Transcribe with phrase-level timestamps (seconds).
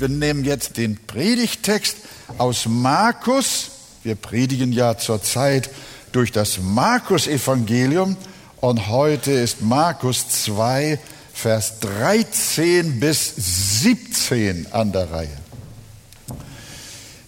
[0.00, 1.98] Wir nehmen jetzt den Predigtext
[2.38, 3.70] aus Markus.
[4.02, 5.68] Wir predigen ja zurzeit
[6.12, 8.16] durch das Markus-Evangelium
[8.62, 10.98] und heute ist Markus 2,
[11.34, 13.34] Vers 13 bis
[13.82, 15.36] 17 an der Reihe.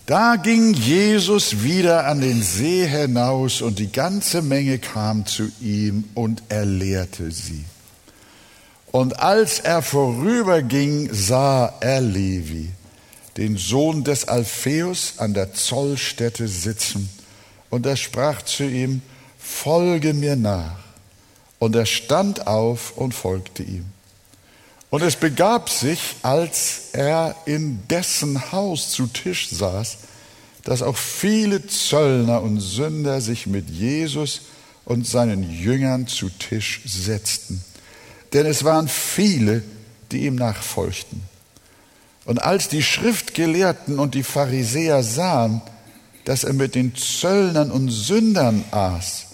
[0.07, 6.04] Da ging Jesus wieder an den See hinaus und die ganze Menge kam zu ihm
[6.14, 7.66] und er lehrte sie.
[8.93, 12.70] Und als er vorüberging, sah er Levi,
[13.38, 17.08] den Sohn des Alpheus, an der Zollstätte sitzen.
[17.71, 19.00] Und er sprach zu ihm,
[19.39, 20.76] folge mir nach.
[21.58, 23.86] Und er stand auf und folgte ihm.
[24.90, 29.96] Und es begab sich, als er in dessen Haus zu Tisch saß,
[30.64, 34.42] dass auch viele Zöllner und Sünder sich mit Jesus
[34.84, 37.64] und seinen Jüngern zu Tisch setzten.
[38.33, 39.62] Denn es waren viele,
[40.11, 41.22] die ihm nachfolgten.
[42.25, 45.61] Und als die Schriftgelehrten und die Pharisäer sahen,
[46.25, 49.27] dass er mit den Zöllnern und Sündern aß,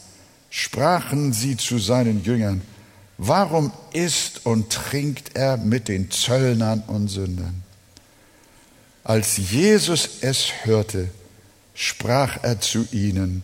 [0.50, 2.62] sprachen sie zu seinen Jüngern,
[3.20, 7.64] Warum isst und trinkt er mit den Zöllnern und Sündern?
[9.02, 11.08] Als Jesus es hörte,
[11.74, 13.42] sprach er zu ihnen,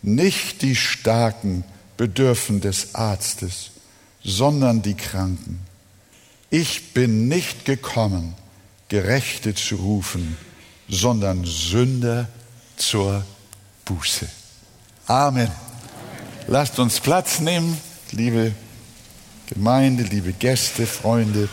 [0.00, 1.64] nicht die Starken
[1.96, 3.72] bedürfen des Arztes,
[4.26, 5.60] sondern die Kranken.
[6.50, 8.34] Ich bin nicht gekommen,
[8.88, 10.36] Gerechte zu rufen,
[10.88, 12.28] sondern Sünder
[12.76, 13.24] zur
[13.84, 14.28] Buße.
[15.06, 15.50] Amen.
[16.48, 18.52] Lasst uns Platz nehmen, liebe
[19.46, 21.48] Gemeinde, liebe Gäste, Freunde.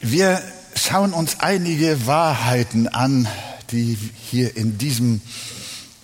[0.00, 0.40] Wir
[0.76, 3.26] schauen uns einige Wahrheiten an,
[3.72, 3.98] die
[4.30, 5.20] hier in diesem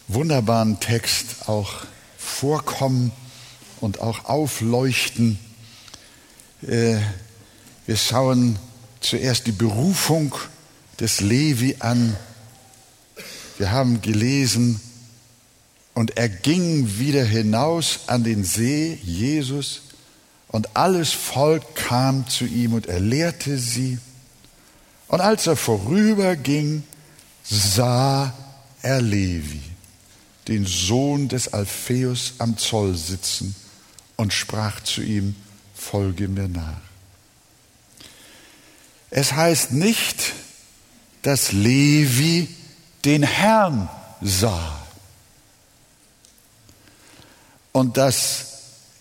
[0.08, 1.84] wunderbaren Text auch
[2.16, 3.12] vorkommen
[3.80, 5.38] und auch aufleuchten.
[6.62, 6.96] Äh,
[7.86, 8.58] wir schauen
[9.00, 10.34] zuerst die Berufung
[11.00, 12.16] des Levi an.
[13.58, 14.80] Wir haben gelesen,
[15.96, 19.80] und er ging wieder hinaus an den See, Jesus,
[20.48, 23.98] und alles Volk kam zu ihm und er lehrte sie.
[25.08, 26.82] Und als er vorüberging,
[27.42, 28.34] sah
[28.82, 29.62] er Levi,
[30.48, 33.54] den Sohn des Alpheus am Zoll sitzen,
[34.16, 35.36] und sprach zu ihm,
[35.74, 36.80] folge mir nach.
[39.10, 40.32] Es heißt nicht,
[41.22, 42.48] dass Levi
[43.04, 43.88] den Herrn
[44.20, 44.86] sah
[47.72, 48.46] und dass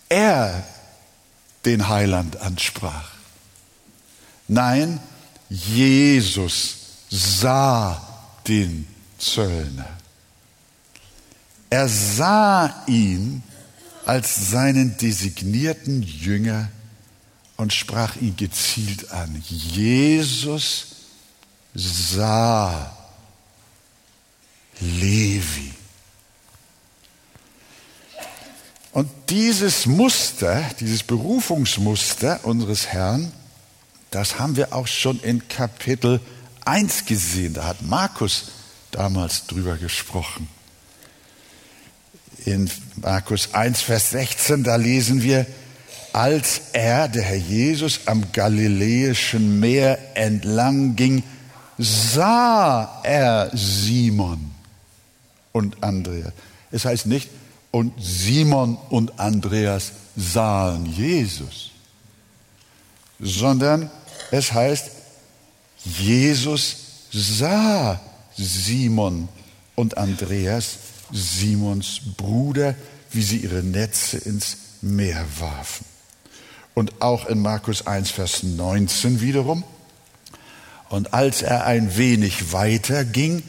[0.08, 0.64] er
[1.64, 3.10] den Heiland ansprach.
[4.48, 5.00] Nein,
[5.48, 6.76] Jesus
[7.10, 8.00] sah
[8.46, 8.86] den
[9.18, 9.88] Zöllner.
[11.70, 13.42] Er sah ihn
[14.04, 16.68] als seinen designierten Jünger
[17.56, 19.42] und sprach ihn gezielt an.
[19.46, 20.86] Jesus
[21.74, 22.96] sah
[24.80, 25.72] Levi.
[28.92, 33.32] Und dieses Muster, dieses Berufungsmuster unseres Herrn,
[34.10, 36.20] das haben wir auch schon in Kapitel
[36.64, 37.54] 1 gesehen.
[37.54, 38.52] Da hat Markus
[38.92, 40.48] damals drüber gesprochen.
[42.44, 45.46] In Markus 1, Vers 16, da lesen wir,
[46.12, 51.22] als er, der Herr Jesus, am Galiläischen Meer entlang ging,
[51.78, 54.50] sah er Simon
[55.52, 56.32] und Andreas.
[56.70, 57.28] Es heißt nicht,
[57.70, 61.72] und Simon und Andreas sahen Jesus,
[63.20, 63.90] sondern
[64.30, 64.90] es heißt,
[65.84, 66.76] Jesus
[67.12, 68.00] sah
[68.36, 69.28] Simon
[69.74, 70.78] und Andreas,
[71.12, 72.74] Simons Bruder,
[73.10, 75.86] wie sie ihre Netze ins Meer warfen.
[76.74, 79.64] Und auch in Markus 1, Vers 19 wiederum.
[80.88, 83.42] Und als er ein wenig weiter ging,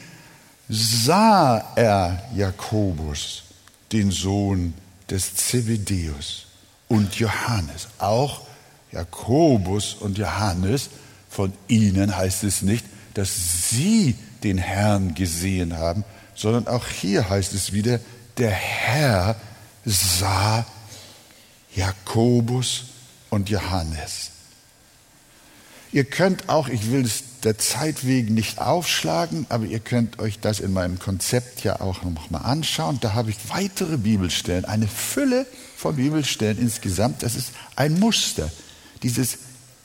[0.68, 3.44] sah er Jakobus
[3.92, 4.74] den Sohn
[5.10, 6.46] des Zebedeus
[6.88, 7.88] und Johannes.
[7.98, 8.42] Auch
[8.92, 10.90] Jakobus und Johannes,
[11.28, 12.84] von ihnen heißt es nicht,
[13.14, 16.04] dass sie den Herrn gesehen haben,
[16.38, 17.98] sondern auch hier heißt es wieder,
[18.38, 19.36] der Herr
[19.84, 20.64] sah
[21.74, 22.84] Jakobus
[23.28, 24.30] und Johannes.
[25.90, 30.38] Ihr könnt auch, ich will es der Zeit wegen nicht aufschlagen, aber ihr könnt euch
[30.38, 32.98] das in meinem Konzept ja auch noch mal anschauen.
[33.00, 35.46] Da habe ich weitere Bibelstellen, eine Fülle
[35.76, 37.22] von Bibelstellen insgesamt.
[37.22, 38.50] Das ist ein Muster.
[39.02, 39.38] Dieses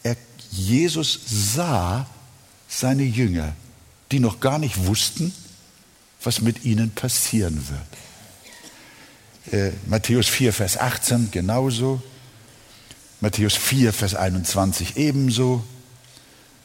[0.04, 0.18] er,
[0.52, 2.06] Jesus sah
[2.68, 3.54] seine Jünger,
[4.12, 5.34] die noch gar nicht wussten,
[6.24, 7.82] was mit ihnen passieren wird.
[9.54, 12.02] Äh, Matthäus 4, Vers 18 genauso.
[13.22, 15.64] Matthäus 4, Vers 21 ebenso.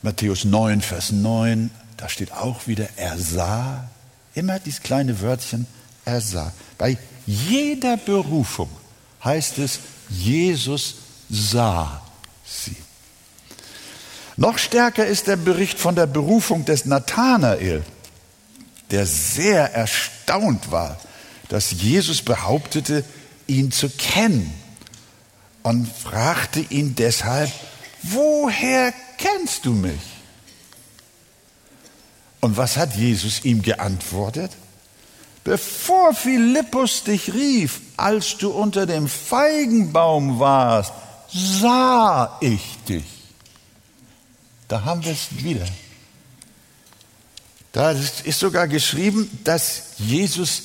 [0.03, 3.89] Matthäus 9, Vers 9, da steht auch wieder, er sah.
[4.35, 5.67] Immer dieses kleine Wörtchen,
[6.05, 6.53] er sah.
[6.79, 6.97] Bei
[7.27, 8.71] jeder Berufung
[9.25, 10.95] heißt es, Jesus
[11.29, 12.01] sah
[12.45, 12.77] sie.
[14.37, 17.83] Noch stärker ist der Bericht von der Berufung des Nathanael,
[18.91, 20.99] der sehr erstaunt war,
[21.49, 23.05] dass Jesus behauptete,
[23.47, 24.53] ihn zu kennen
[25.63, 27.51] und fragte ihn deshalb,
[28.03, 30.01] woher kennst du mich?
[32.41, 34.53] Und was hat Jesus ihm geantwortet?
[35.45, 40.93] Bevor Philippus dich rief, als du unter dem Feigenbaum warst,
[41.33, 43.05] sah ich dich.
[44.69, 45.67] Da haben wir es wieder.
[47.79, 50.63] Da ist sogar geschrieben, dass Jesus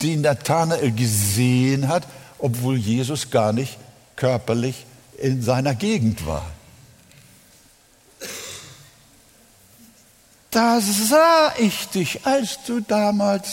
[0.00, 2.06] den Nathanael gesehen hat,
[2.38, 3.78] obwohl Jesus gar nicht
[4.14, 4.86] körperlich
[5.18, 6.48] in seiner Gegend war.
[10.52, 13.48] Da sah ich dich, als du damals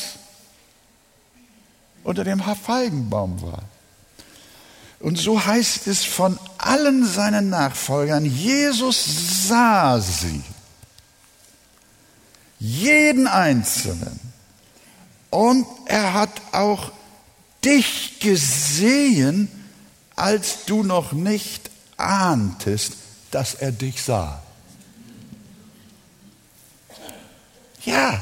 [2.04, 3.64] unter dem Feigenbaum warst.
[5.00, 10.44] Und so heißt es von allen seinen Nachfolgern, Jesus sah sie,
[12.60, 14.20] jeden Einzelnen.
[15.30, 16.92] Und er hat auch
[17.64, 19.50] dich gesehen,
[20.16, 22.94] als du noch nicht ahntest,
[23.32, 24.42] dass er dich sah.
[27.86, 28.22] Ja,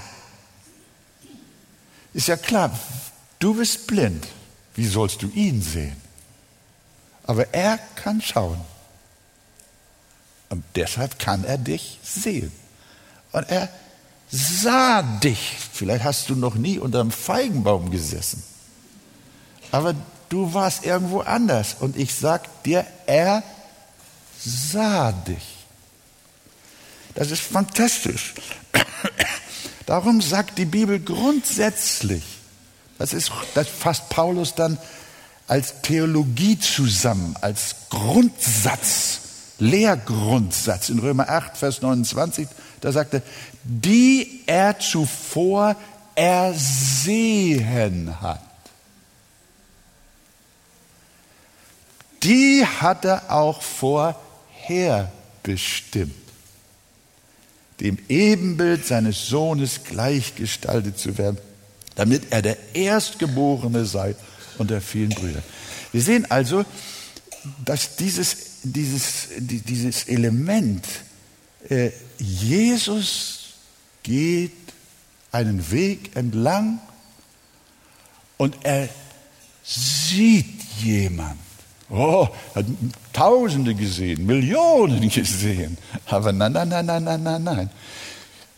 [2.14, 2.78] ist ja klar,
[3.40, 4.28] du bist blind.
[4.76, 5.96] Wie sollst du ihn sehen?
[7.24, 8.62] Aber er kann schauen.
[10.50, 12.52] Und deshalb kann er dich sehen.
[13.32, 13.70] Und er
[14.32, 15.56] sah dich.
[15.72, 18.44] Vielleicht hast du noch nie unter einem Feigenbaum gesessen.
[19.72, 19.96] Aber
[20.30, 21.78] du warst irgendwo anders.
[21.80, 23.44] Und ich sag dir, er
[24.40, 25.58] sah dich.
[27.16, 28.36] Das ist fantastisch.
[29.86, 32.24] Darum sagt die Bibel grundsätzlich,
[32.98, 34.78] das, ist, das fasst Paulus dann
[35.48, 39.20] als Theologie zusammen, als Grundsatz,
[39.60, 42.48] Lehrgrundsatz in Römer 8, Vers 29,
[42.82, 43.22] da sagt er,
[43.68, 45.76] die er zuvor
[46.16, 48.42] ersehen hat.
[52.24, 56.16] Die hat er auch vorherbestimmt,
[57.80, 61.38] dem Ebenbild seines Sohnes gleichgestaltet zu werden,
[61.96, 64.16] damit er der Erstgeborene sei
[64.58, 65.44] unter vielen Brüdern.
[65.92, 66.66] Wir sehen also,
[67.64, 70.88] dass dieses, dieses, dieses Element,
[71.70, 73.37] äh, Jesus
[74.08, 74.54] geht
[75.34, 76.80] einen Weg entlang
[78.38, 78.88] und er
[79.64, 81.38] sieht jemand.
[81.90, 82.66] Oh, hat
[83.12, 85.78] Tausende gesehen, Millionen gesehen.
[86.06, 87.70] Aber nein, nein, nein, nein, nein, nein, nein.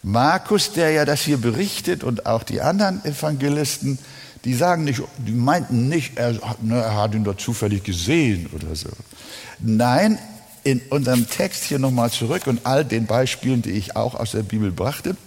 [0.04, 3.98] Markus, der ja das hier berichtet und auch die anderen Evangelisten,
[4.46, 8.76] die sagen nicht, die meinten nicht, er, ne, er hat ihn dort zufällig gesehen oder
[8.76, 8.90] so.
[9.60, 10.20] Nein,
[10.64, 14.44] in unserem Text hier nochmal zurück und all den Beispielen, die ich auch aus der
[14.44, 15.18] Bibel brachte,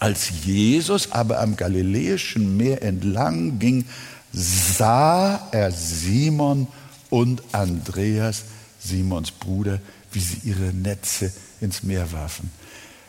[0.00, 3.84] als Jesus aber am Galiläischen Meer entlang ging,
[4.32, 6.68] sah er Simon
[7.10, 8.44] und Andreas,
[8.78, 9.80] Simons Bruder,
[10.12, 12.50] wie sie ihre Netze ins Meer warfen.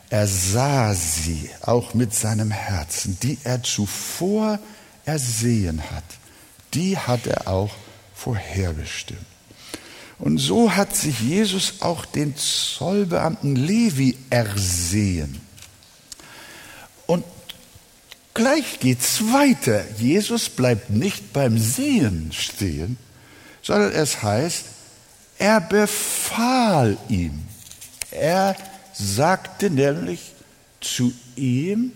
[0.10, 4.60] Er sah sie auch mit seinem Herzen, die er zuvor
[5.06, 6.04] ersehen hat,
[6.74, 7.72] die hat er auch
[8.16, 9.26] vorherbestimmt.
[10.18, 15.40] Und so hat sich Jesus auch den Zollbeamten Levi ersehen.
[18.40, 19.84] Gleich geht's weiter.
[19.98, 22.98] Jesus bleibt nicht beim Sehen stehen,
[23.62, 24.64] sondern es heißt,
[25.38, 27.46] er befahl ihm.
[28.12, 28.56] Er
[28.94, 30.32] sagte nämlich
[30.80, 31.92] zu ihm,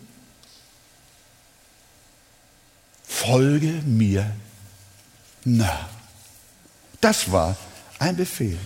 [3.07, 4.29] folge mir
[5.45, 5.87] nach.
[6.99, 7.55] Das war
[7.99, 8.59] ein Befehl.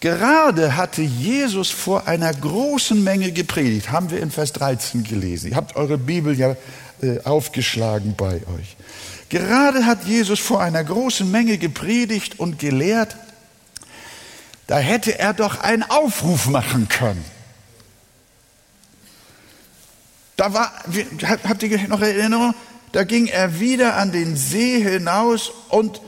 [0.00, 5.50] Gerade hatte Jesus vor einer großen Menge gepredigt, haben wir in Vers 13 gelesen.
[5.50, 6.56] Ihr habt eure Bibel ja
[7.02, 8.76] äh, aufgeschlagen bei euch.
[9.28, 13.16] Gerade hat Jesus vor einer großen Menge gepredigt und gelehrt.
[14.68, 17.24] Da hätte er doch einen Aufruf machen können.
[20.36, 20.72] Da war,
[21.22, 22.54] habt ihr noch Erinnerung?
[22.92, 26.00] Da ging er wieder an den See hinaus und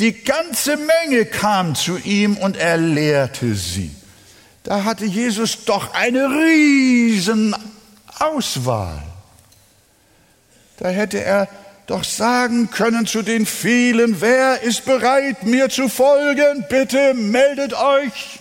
[0.00, 3.94] die ganze Menge kam zu ihm und er lehrte sie.
[4.64, 7.54] Da hatte Jesus doch eine riesen
[8.18, 9.02] Auswahl.
[10.78, 11.48] Da hätte er
[11.86, 16.64] doch sagen können zu den vielen, wer ist bereit, mir zu folgen?
[16.68, 18.40] Bitte meldet euch.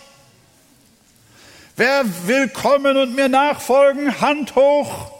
[1.75, 4.21] Wer will kommen und mir nachfolgen?
[4.21, 5.11] Hand hoch.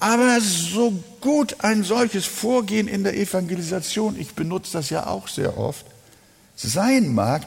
[0.00, 5.56] Aber so gut ein solches Vorgehen in der Evangelisation, ich benutze das ja auch sehr
[5.56, 5.86] oft,
[6.54, 7.46] sein mag,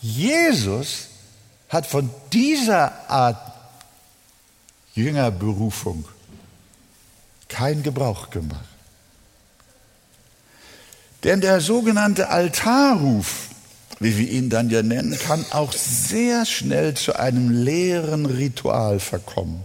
[0.00, 1.08] Jesus
[1.68, 3.52] hat von dieser Art
[4.94, 6.06] Jüngerberufung
[7.48, 8.64] keinen Gebrauch gemacht.
[11.24, 13.48] Denn der sogenannte Altarruf,
[13.98, 19.64] wie wir ihn dann ja nennen, kann auch sehr schnell zu einem leeren Ritual verkommen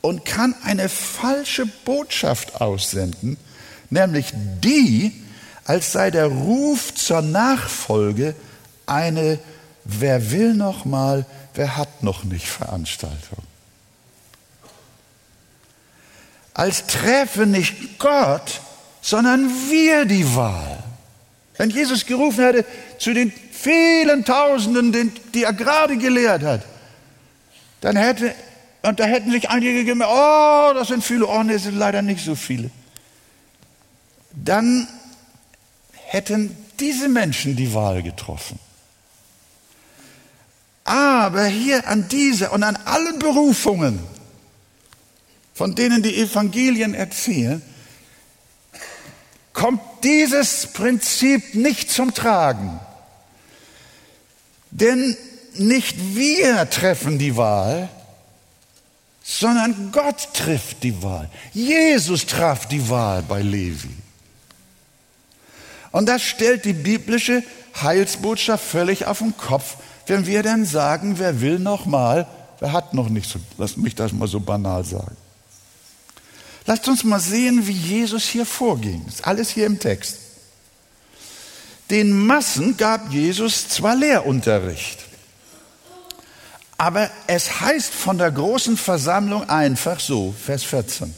[0.00, 3.36] und kann eine falsche Botschaft aussenden,
[3.90, 5.12] nämlich die,
[5.64, 8.34] als sei der Ruf zur Nachfolge
[8.86, 9.38] eine
[9.84, 13.42] Wer will noch mal, wer hat noch nicht Veranstaltung.
[16.54, 18.60] Als träfe nicht Gott,
[19.00, 20.82] sondern wir die Wahl.
[21.56, 22.64] Wenn Jesus gerufen hätte
[22.98, 26.62] zu den vielen Tausenden, die er gerade gelehrt hat,
[27.80, 28.34] dann hätte
[28.82, 32.24] und da hätten sich einige gemerkt, oh, das sind viele, oh, nee, sind leider nicht
[32.24, 32.70] so viele.
[34.32, 34.88] Dann
[36.06, 38.58] hätten diese Menschen die Wahl getroffen.
[40.84, 44.00] Aber hier an dieser und an allen Berufungen,
[45.54, 47.62] von denen die Evangelien erzählen,
[49.52, 52.80] kommt dieses Prinzip nicht zum Tragen.
[54.70, 55.16] Denn
[55.54, 57.90] nicht wir treffen die Wahl,
[59.38, 61.30] sondern Gott trifft die Wahl.
[61.52, 63.94] Jesus traf die Wahl bei Levi.
[65.92, 67.44] Und das stellt die biblische
[67.80, 72.26] Heilsbotschaft völlig auf den Kopf, wenn wir dann sagen, wer will noch mal,
[72.58, 75.16] wer hat noch nicht so, lass mich das mal so banal sagen.
[76.66, 79.02] Lasst uns mal sehen, wie Jesus hier vorging.
[79.06, 80.18] Das ist alles hier im Text.
[81.88, 84.98] Den Massen gab Jesus zwar Lehrunterricht,
[86.80, 91.14] aber es heißt von der großen Versammlung einfach so, Vers 14.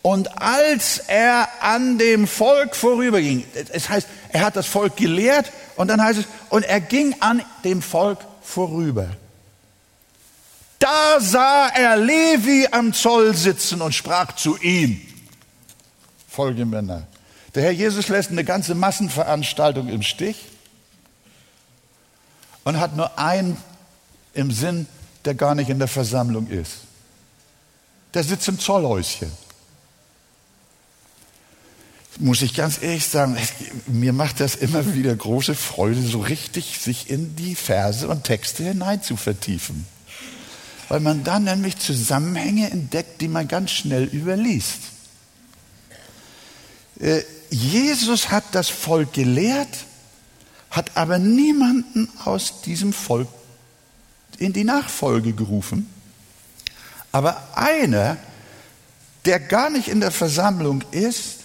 [0.00, 5.88] Und als er an dem Volk vorüberging, es heißt, er hat das Volk gelehrt und
[5.88, 9.08] dann heißt es, und er ging an dem Volk vorüber.
[10.78, 15.02] Da sah er Levi am Zoll sitzen und sprach zu ihm,
[16.30, 17.06] folge Männer.
[17.54, 20.46] Der Herr Jesus lässt eine ganze Massenveranstaltung im Stich
[22.64, 23.58] und hat nur ein
[24.36, 24.86] im Sinn,
[25.24, 26.78] der gar nicht in der Versammlung ist.
[28.14, 29.30] Der sitzt im Zollhäuschen.
[32.18, 33.36] Muss ich ganz ehrlich sagen,
[33.86, 38.64] mir macht das immer wieder große Freude, so richtig sich in die Verse und Texte
[38.64, 39.86] hinein zu vertiefen.
[40.88, 44.78] Weil man dann nämlich Zusammenhänge entdeckt, die man ganz schnell überliest.
[47.00, 49.84] Äh, Jesus hat das Volk gelehrt,
[50.70, 53.28] hat aber niemanden aus diesem Volk
[54.38, 55.88] in die Nachfolge gerufen.
[57.12, 58.16] Aber einer,
[59.24, 61.36] der gar nicht in der Versammlung ist,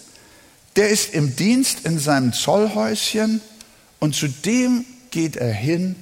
[0.76, 3.40] der ist im Dienst in seinem Zollhäuschen
[4.00, 5.96] und zu dem geht er hin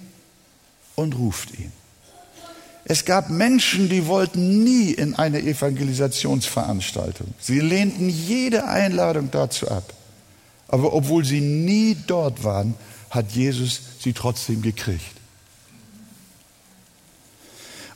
[0.95, 1.73] und ruft ihn.
[2.85, 7.29] Es gab Menschen, die wollten nie in eine Evangelisationsveranstaltung.
[7.39, 9.93] Sie lehnten jede Einladung dazu ab.
[10.67, 12.75] Aber obwohl sie nie dort waren,
[13.11, 15.20] hat Jesus sie trotzdem gekriegt.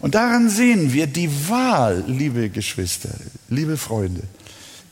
[0.04, 3.08] Und daran sehen wir die Wahl, liebe Geschwister,
[3.49, 4.20] liebe Freunde.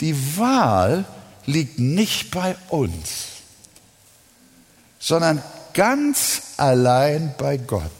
[0.01, 1.05] Die Wahl
[1.45, 3.27] liegt nicht bei uns,
[4.99, 5.43] sondern
[5.75, 7.93] ganz allein bei Gott.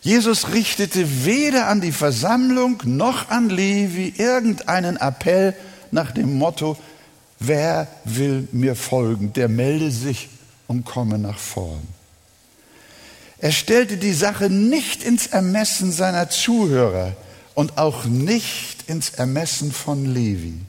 [0.00, 5.54] Jesus richtete weder an die Versammlung noch an Levi irgendeinen Appell
[5.90, 6.78] nach dem Motto,
[7.38, 10.30] wer will mir folgen, der melde sich
[10.68, 11.97] und komme nach vorn.
[13.40, 17.16] Er stellte die Sache nicht ins Ermessen seiner Zuhörer
[17.54, 20.60] und auch nicht ins Ermessen von Levi,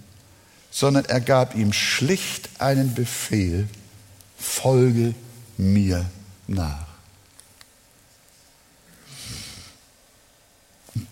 [0.71, 3.67] sondern er gab ihm schlicht einen Befehl,
[4.37, 5.15] folge
[5.57, 6.05] mir
[6.47, 6.87] nach.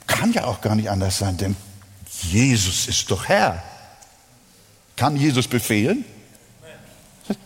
[0.05, 1.55] Kann ja auch gar nicht anders sein, denn
[2.23, 3.63] Jesus ist doch Herr.
[4.95, 6.05] Kann Jesus befehlen?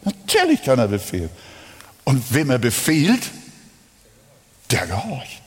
[0.04, 1.30] Natürlich kann er befehlen.
[2.06, 3.30] Und wem er befehlt,
[4.72, 5.42] der gehorcht.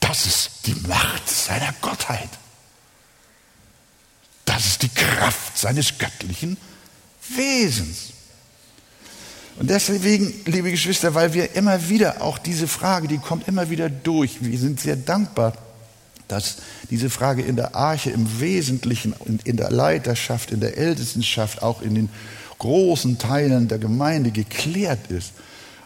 [0.00, 2.28] Das ist die Macht seiner Gottheit.
[4.44, 6.56] Das ist die Kraft seines göttlichen
[7.34, 8.12] Wesens.
[9.58, 13.88] Und deswegen, liebe Geschwister, weil wir immer wieder auch diese Frage, die kommt immer wieder
[13.88, 14.42] durch.
[14.42, 15.54] Wir sind sehr dankbar,
[16.26, 16.56] dass
[16.90, 21.94] diese Frage in der Arche im Wesentlichen, in der Leiterschaft, in der Ältestenschaft, auch in
[21.94, 22.08] den
[22.58, 25.32] großen Teilen der Gemeinde geklärt ist.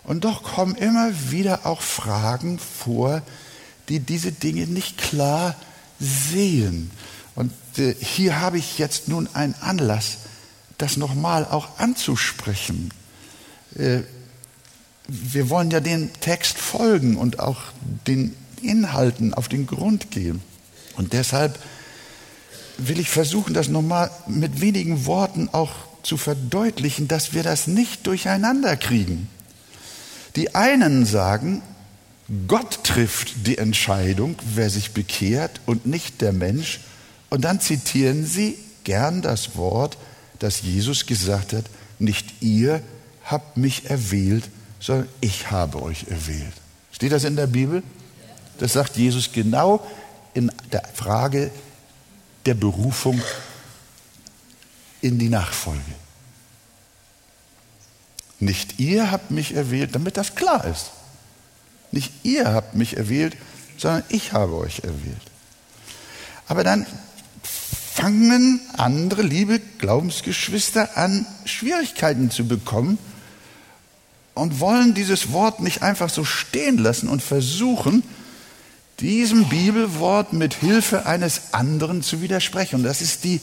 [0.07, 3.23] Und doch kommen immer wieder auch Fragen vor,
[3.89, 5.57] die diese Dinge nicht klar
[5.99, 6.93] sehen.
[7.35, 10.19] Und äh, hier habe ich jetzt nun einen Anlass,
[10.79, 12.91] das nochmal auch anzusprechen.
[13.77, 14.03] Äh,
[15.09, 17.61] wir wollen ja den Text folgen und auch
[18.07, 20.41] den Inhalten auf den Grund gehen.
[20.97, 21.59] Und deshalb
[22.79, 25.73] will ich versuchen, das nochmal mit wenigen Worten auch
[26.05, 29.29] zu verdeutlichen, dass wir das nicht durcheinander kriegen.
[30.37, 31.63] Die einen sagen,
[32.47, 36.81] Gott trifft die Entscheidung, wer sich bekehrt und nicht der Mensch.
[37.31, 39.97] Und dann zitieren sie gern das Wort,
[40.39, 41.65] das Jesus gesagt hat,
[41.99, 42.83] nicht ihr
[43.25, 46.53] habt mich erwählt, sondern ich habe euch erwählt.
[46.93, 47.83] Steht das in der Bibel?
[48.59, 49.85] Das sagt Jesus genau
[50.35, 51.51] in der Frage
[52.45, 53.21] der Berufung
[55.01, 55.81] in die Nachfolge.
[58.39, 60.91] Nicht ihr habt mich erwählt, damit das klar ist.
[61.91, 63.37] Nicht ihr habt mich erwählt,
[63.79, 65.23] sondern ich habe euch erwählt.
[66.49, 66.87] Aber dann
[67.43, 72.99] fangen andere liebe Glaubensgeschwister an, Schwierigkeiten zu bekommen
[74.35, 78.03] und wollen dieses Wort nicht einfach so stehen lassen und versuchen,
[79.01, 82.83] diesem Bibelwort mit Hilfe eines anderen zu widersprechen.
[82.83, 83.41] Das ist die,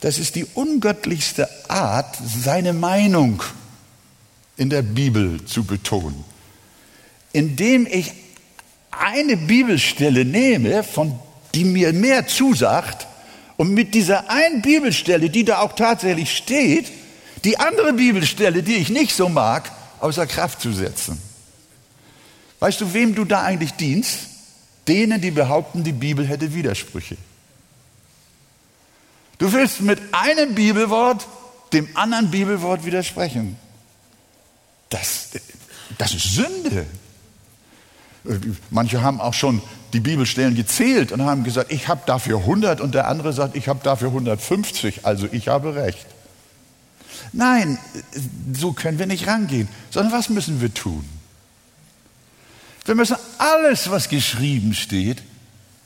[0.00, 3.42] das ist die ungöttlichste Art, seine Meinung
[4.56, 6.24] in der Bibel zu betonen.
[7.32, 8.12] Indem ich
[8.90, 11.18] eine Bibelstelle nehme, von
[11.54, 13.06] die mir mehr zusagt,
[13.56, 16.90] und mit dieser einen Bibelstelle, die da auch tatsächlich steht,
[17.44, 19.70] die andere Bibelstelle, die ich nicht so mag,
[20.00, 21.20] außer Kraft zu setzen.
[22.58, 24.18] Weißt du, wem du da eigentlich dienst?
[24.88, 27.16] Denen, die behaupten, die Bibel hätte Widersprüche.
[29.38, 31.26] Du willst mit einem Bibelwort
[31.72, 33.56] dem anderen Bibelwort widersprechen.
[34.94, 35.30] Das,
[35.98, 36.86] das ist Sünde.
[38.70, 39.60] Manche haben auch schon
[39.92, 43.66] die Bibelstellen gezählt und haben gesagt, ich habe dafür 100 und der andere sagt, ich
[43.66, 46.06] habe dafür 150, also ich habe recht.
[47.32, 47.76] Nein,
[48.52, 51.04] so können wir nicht rangehen, sondern was müssen wir tun?
[52.84, 55.24] Wir müssen alles, was geschrieben steht,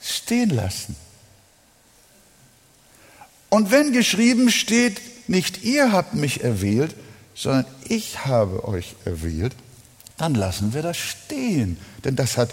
[0.03, 0.97] stehen lassen.
[3.49, 6.95] Und wenn geschrieben steht, nicht ihr habt mich erwählt,
[7.39, 9.55] sondern ich habe euch erwählt,
[10.17, 11.79] dann lassen wir das stehen.
[12.05, 12.51] Denn das hat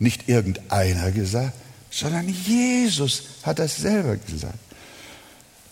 [0.00, 1.52] nicht irgendeiner gesagt,
[1.88, 4.58] sondern Jesus hat das selber gesagt.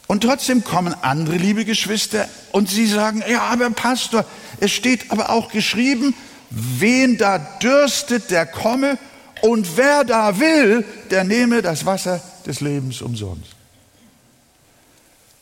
[0.07, 4.25] Und trotzdem kommen andere, liebe Geschwister, und sie sagen, ja, aber Pastor,
[4.61, 6.15] es steht aber auch geschrieben,
[6.51, 8.97] wen da dürstet, der komme,
[9.43, 13.58] und wer da will, der nehme das Wasser des Lebens umsonst.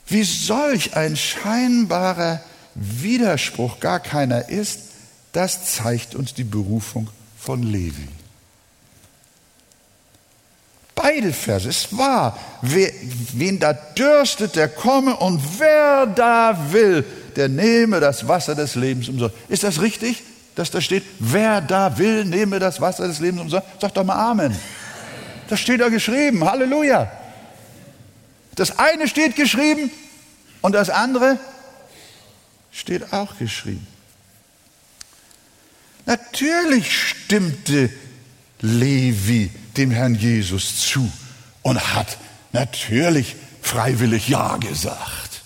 [0.07, 2.41] Wie solch ein scheinbarer
[2.75, 4.81] Widerspruch gar keiner ist,
[5.33, 8.09] das zeigt uns die Berufung von Levi.
[10.95, 17.05] Beide Verse, es war, wen da dürstet, der komme und wer da will,
[17.37, 19.37] der nehme das Wasser des Lebens umsonst.
[19.49, 20.23] Ist das richtig,
[20.55, 23.67] dass da steht, wer da will, nehme das Wasser des Lebens umsonst?
[23.79, 24.57] Sag doch mal Amen.
[25.49, 27.11] Das steht da geschrieben, Halleluja.
[28.57, 29.91] Das eine steht geschrieben
[30.63, 31.39] und das andere
[32.73, 33.87] steht auch geschrieben.
[36.07, 37.91] Natürlich stimmte
[38.61, 41.11] Levi dem Herrn Jesus zu
[41.63, 42.19] und hat
[42.53, 45.43] natürlich freiwillig Ja gesagt.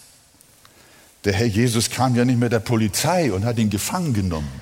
[1.25, 4.61] Der Herr Jesus kam ja nicht mit der Polizei und hat ihn gefangen genommen.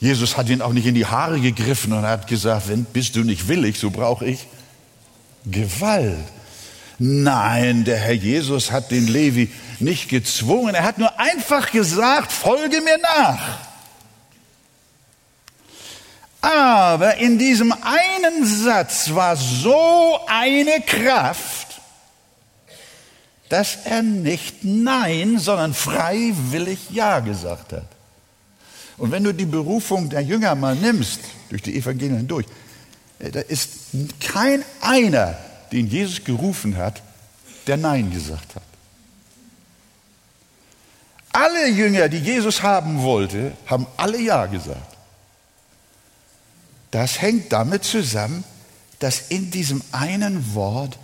[0.00, 3.24] Jesus hat ihn auch nicht in die Haare gegriffen und hat gesagt, wenn bist du
[3.24, 4.46] nicht willig, so brauche ich
[5.44, 6.26] Gewalt.
[6.98, 12.80] Nein, der Herr Jesus hat den Levi nicht gezwungen, er hat nur einfach gesagt, folge
[12.80, 13.58] mir nach.
[16.40, 21.80] Aber in diesem einen Satz war so eine Kraft,
[23.48, 27.86] dass er nicht Nein, sondern freiwillig Ja gesagt hat.
[28.98, 32.46] Und wenn du die Berufung der Jünger mal nimmst, durch die Evangelien hindurch,
[33.20, 33.70] äh, da ist
[34.20, 35.38] kein einer,
[35.72, 37.02] den Jesus gerufen hat,
[37.66, 38.62] der Nein gesagt hat.
[41.32, 44.96] Alle Jünger, die Jesus haben wollte, haben alle Ja gesagt.
[46.90, 48.44] Das hängt damit zusammen,
[48.98, 50.98] dass in diesem einen Wort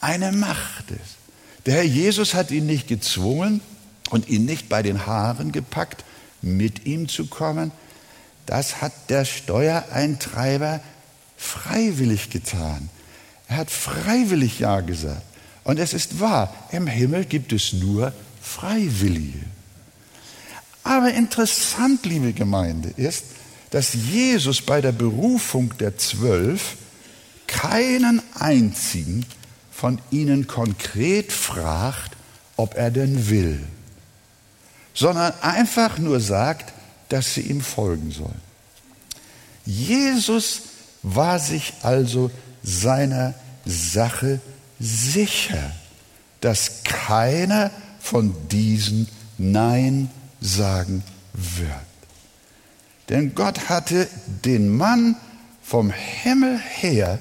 [0.00, 1.16] eine Macht ist.
[1.64, 3.60] Der Herr Jesus hat ihn nicht gezwungen
[4.10, 6.04] und ihn nicht bei den Haaren gepackt,
[6.42, 7.72] mit ihm zu kommen.
[8.44, 10.80] Das hat der Steuereintreiber
[11.36, 12.88] freiwillig getan.
[13.48, 15.22] Er hat freiwillig Ja gesagt.
[15.64, 19.40] Und es ist wahr, im Himmel gibt es nur Freiwillige.
[20.84, 23.24] Aber interessant, liebe Gemeinde, ist,
[23.70, 26.76] dass Jesus bei der Berufung der Zwölf
[27.48, 29.26] keinen einzigen
[29.72, 32.16] von ihnen konkret fragt,
[32.56, 33.62] ob er denn will,
[34.94, 36.72] sondern einfach nur sagt,
[37.08, 38.40] dass sie ihm folgen sollen.
[39.64, 40.62] Jesus
[41.02, 42.30] war sich also
[42.66, 44.40] seiner Sache
[44.78, 45.72] sicher,
[46.40, 51.02] dass keiner von diesen Nein sagen
[51.32, 51.70] wird.
[53.08, 54.08] Denn Gott hatte
[54.44, 55.16] den Mann
[55.62, 57.18] vom Himmel her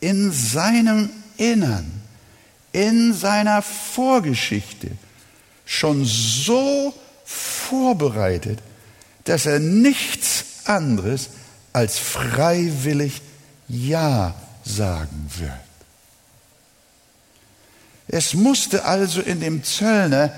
[0.00, 2.02] in seinem Innern,
[2.72, 4.90] in seiner Vorgeschichte
[5.66, 8.58] schon so vorbereitet,
[9.24, 11.30] dass er nichts anderes
[11.72, 13.20] als freiwillig
[13.68, 15.52] Ja sagen wird.
[18.08, 20.32] Es musste also in dem Zöllner,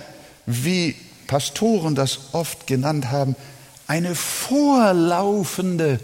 [0.46, 0.94] wie
[1.26, 3.34] Pastoren das oft genannt haben,
[3.87, 5.98] eine vorlaufende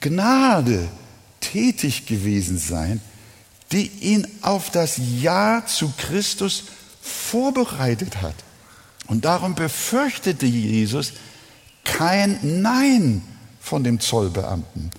[0.00, 0.88] Gnade
[1.40, 3.00] tätig gewesen sein,
[3.70, 6.64] die ihn auf das Ja zu Christus
[7.00, 8.34] vorbereitet hat.
[9.06, 11.12] Und darum befürchtete Jesus
[11.84, 13.22] kein Nein
[13.60, 14.90] von dem Zollbeamten,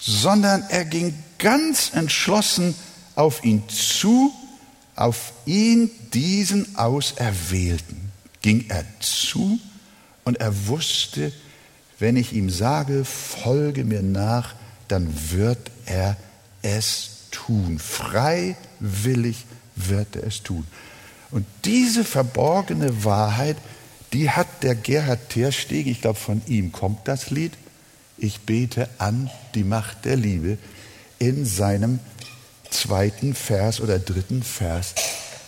[0.00, 2.74] sondern er ging ganz entschlossen
[3.14, 4.32] auf ihn zu,
[4.96, 8.10] auf ihn, diesen Auserwählten,
[8.42, 9.60] ging er zu
[10.24, 11.32] und er wusste,
[11.98, 14.54] wenn ich ihm sage, folge mir nach,
[14.88, 16.16] dann wird er
[16.62, 17.78] es tun.
[17.78, 19.44] Freiwillig
[19.76, 20.66] wird er es tun.
[21.30, 23.56] Und diese verborgene Wahrheit,
[24.12, 27.52] die hat der Gerhard Terstegen, ich glaube von ihm kommt das Lied,
[28.20, 30.58] ich bete an die Macht der Liebe,
[31.18, 31.98] in seinem
[32.70, 34.94] zweiten Vers oder dritten Vers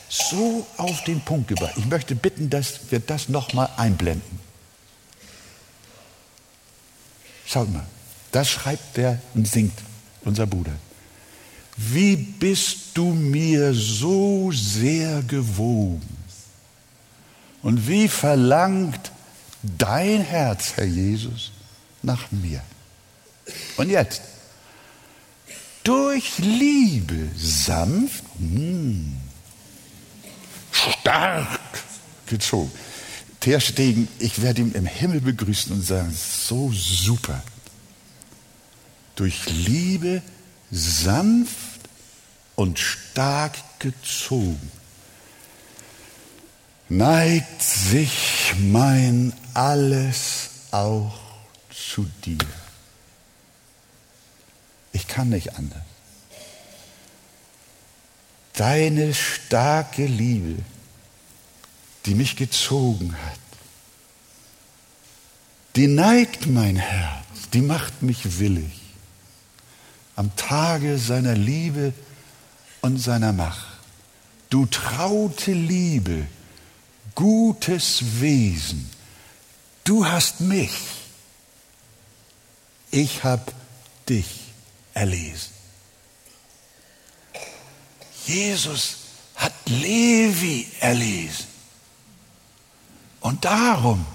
[0.09, 1.75] so auf den Punkt gebracht.
[1.77, 4.41] Ich möchte bitten, dass wir das nochmal einblenden.
[7.47, 7.87] Schaut mal,
[8.31, 9.79] das schreibt der und singt
[10.25, 10.73] unser Bruder.
[11.77, 16.17] Wie bist du mir so sehr gewogen?
[17.63, 19.13] Und wie verlangt
[19.63, 21.52] dein Herz, Herr Jesus,
[22.03, 22.63] nach mir?
[23.77, 24.23] Und jetzt,
[25.85, 29.17] durch Liebe sanft, hm,
[30.73, 31.59] stark
[32.27, 32.71] gezogen.
[33.41, 37.43] Terstegen, ich werde ihn im Himmel begrüßen und sagen, so super.
[39.17, 40.23] Durch Liebe
[40.71, 41.81] sanft
[42.55, 44.71] und stark gezogen
[46.89, 51.32] neigt sich mein alles auch
[51.75, 52.39] zu dir.
[54.93, 55.83] Ich kann nicht anders.
[58.55, 60.63] Deine starke Liebe,
[62.05, 63.39] die mich gezogen hat,
[65.77, 68.81] die neigt mein Herz, die macht mich willig.
[70.17, 71.95] Am Tage seiner Liebe
[72.83, 73.67] und seiner Macht.
[74.51, 76.27] Du traute Liebe,
[77.15, 78.91] gutes Wesen,
[79.85, 80.73] du hast mich,
[82.93, 83.53] ich habe
[84.09, 84.27] dich
[84.95, 85.51] erlesen.
[88.27, 88.99] Jesus
[89.35, 91.47] hat Levi erlesen.
[93.21, 94.07] Und darum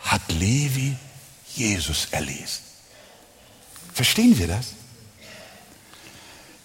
[0.00, 0.96] hat Levi
[1.54, 2.62] Jesus erlesen.
[3.92, 4.68] Verstehen wir das?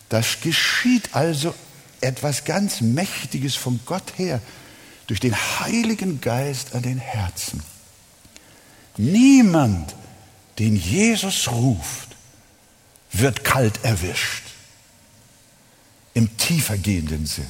[0.09, 1.53] Das geschieht also
[2.01, 4.41] etwas ganz Mächtiges von Gott her
[5.07, 7.63] durch den Heiligen Geist an den Herzen.
[8.97, 9.95] Niemand,
[10.61, 12.09] den Jesus ruft,
[13.11, 14.43] wird kalt erwischt
[16.13, 17.47] im tiefergehenden Sinn,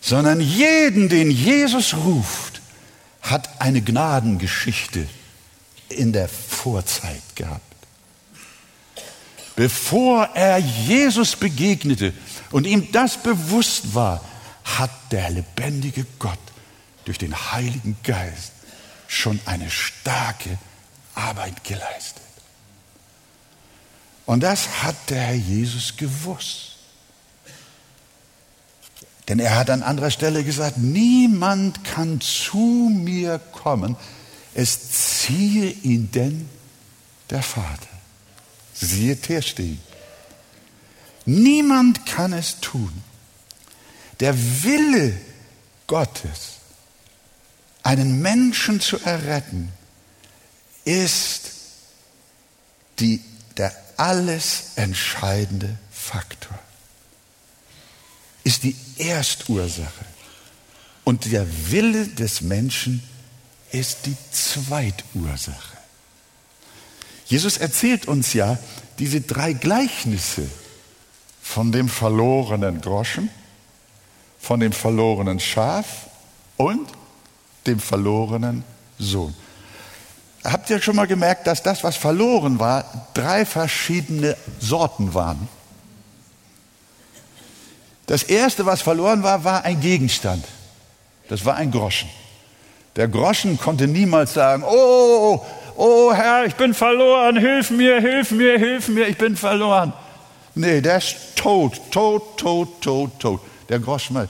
[0.00, 2.62] sondern jeden, den Jesus ruft,
[3.20, 5.06] hat eine Gnadengeschichte
[5.90, 7.60] in der Vorzeit gehabt.
[9.54, 12.14] Bevor er Jesus begegnete
[12.52, 14.24] und ihm das bewusst war,
[14.64, 16.38] hat der lebendige Gott
[17.04, 18.52] durch den Heiligen Geist
[19.08, 20.56] schon eine starke
[21.16, 22.22] Arbeit geleistet.
[24.26, 26.76] Und das hat der Herr Jesus gewusst.
[29.28, 33.96] Denn er hat an anderer Stelle gesagt, niemand kann zu mir kommen,
[34.54, 36.48] es ziehe ihn denn
[37.30, 37.88] der Vater.
[38.72, 39.80] Siehe Terstehen.
[41.24, 43.02] Niemand kann es tun.
[44.20, 45.12] Der Wille
[45.86, 46.58] Gottes,
[47.82, 49.72] einen Menschen zu erretten,
[50.86, 51.50] ist
[53.00, 53.20] die,
[53.58, 56.58] der alles entscheidende Faktor.
[58.44, 60.06] Ist die Erstursache.
[61.04, 63.02] Und der Wille des Menschen
[63.72, 65.76] ist die Zweitursache.
[67.26, 68.56] Jesus erzählt uns ja
[68.98, 70.48] diese drei Gleichnisse
[71.42, 73.28] von dem verlorenen Groschen,
[74.38, 76.08] von dem verlorenen Schaf
[76.56, 76.88] und
[77.66, 78.62] dem verlorenen
[78.98, 79.34] Sohn.
[80.46, 85.48] Habt ihr schon mal gemerkt, dass das, was verloren war, drei verschiedene Sorten waren?
[88.06, 90.44] Das erste, was verloren war, war ein Gegenstand.
[91.28, 92.08] Das war ein Groschen.
[92.94, 95.44] Der Groschen konnte niemals sagen, oh,
[95.76, 99.92] oh Herr, ich bin verloren, hilf mir, hilf mir, hilf mir, ich bin verloren.
[100.54, 103.40] Nee, der ist tot, tot, tot, tot, tot.
[103.68, 104.28] Der Groschen,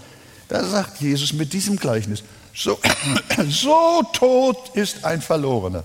[0.49, 2.25] da sagt Jesus mit diesem Gleichnis,
[2.55, 2.79] so,
[3.51, 5.85] so tot ist ein Verlorener.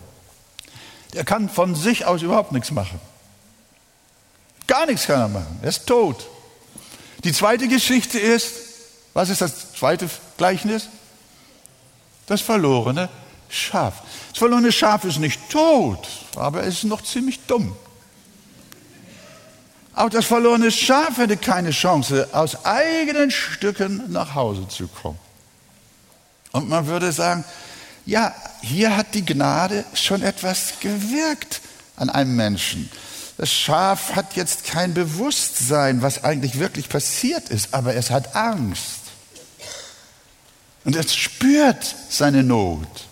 [1.13, 2.99] Der kann von sich aus überhaupt nichts machen.
[4.67, 5.59] Gar nichts kann er machen.
[5.61, 6.27] Er ist tot.
[7.23, 8.53] Die zweite Geschichte ist,
[9.13, 10.87] was ist das zweite Gleichnis?
[12.27, 13.09] Das verlorene
[13.49, 14.01] Schaf.
[14.29, 17.75] Das verlorene Schaf ist nicht tot, aber es ist noch ziemlich dumm.
[19.93, 25.19] Auch das verlorene Schaf hätte keine Chance, aus eigenen Stücken nach Hause zu kommen.
[26.53, 27.43] Und man würde sagen,
[28.05, 31.61] ja, hier hat die Gnade schon etwas gewirkt
[31.95, 32.89] an einem Menschen.
[33.37, 38.99] Das Schaf hat jetzt kein Bewusstsein, was eigentlich wirklich passiert ist, aber es hat Angst.
[40.83, 43.07] Und es spürt seine Not,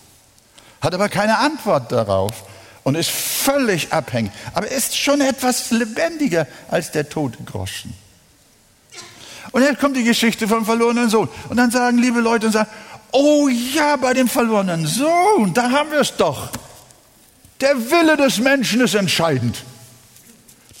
[0.80, 2.44] hat aber keine Antwort darauf
[2.82, 4.32] und ist völlig abhängig.
[4.54, 7.94] Aber ist schon etwas lebendiger als der tote Groschen.
[9.52, 11.28] Und jetzt kommt die Geschichte vom verlorenen Sohn.
[11.48, 12.70] Und dann sagen liebe Leute und sagen,
[13.12, 16.50] oh ja, bei dem verlorenen Sohn, da haben wir es doch.
[17.60, 19.64] Der Wille des Menschen ist entscheidend.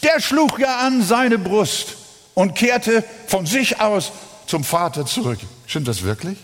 [0.02, 1.96] Der schlug ja an seine Brust
[2.34, 4.12] und kehrte von sich aus
[4.46, 5.38] zum Vater zurück.
[5.66, 6.38] Stimmt das wirklich?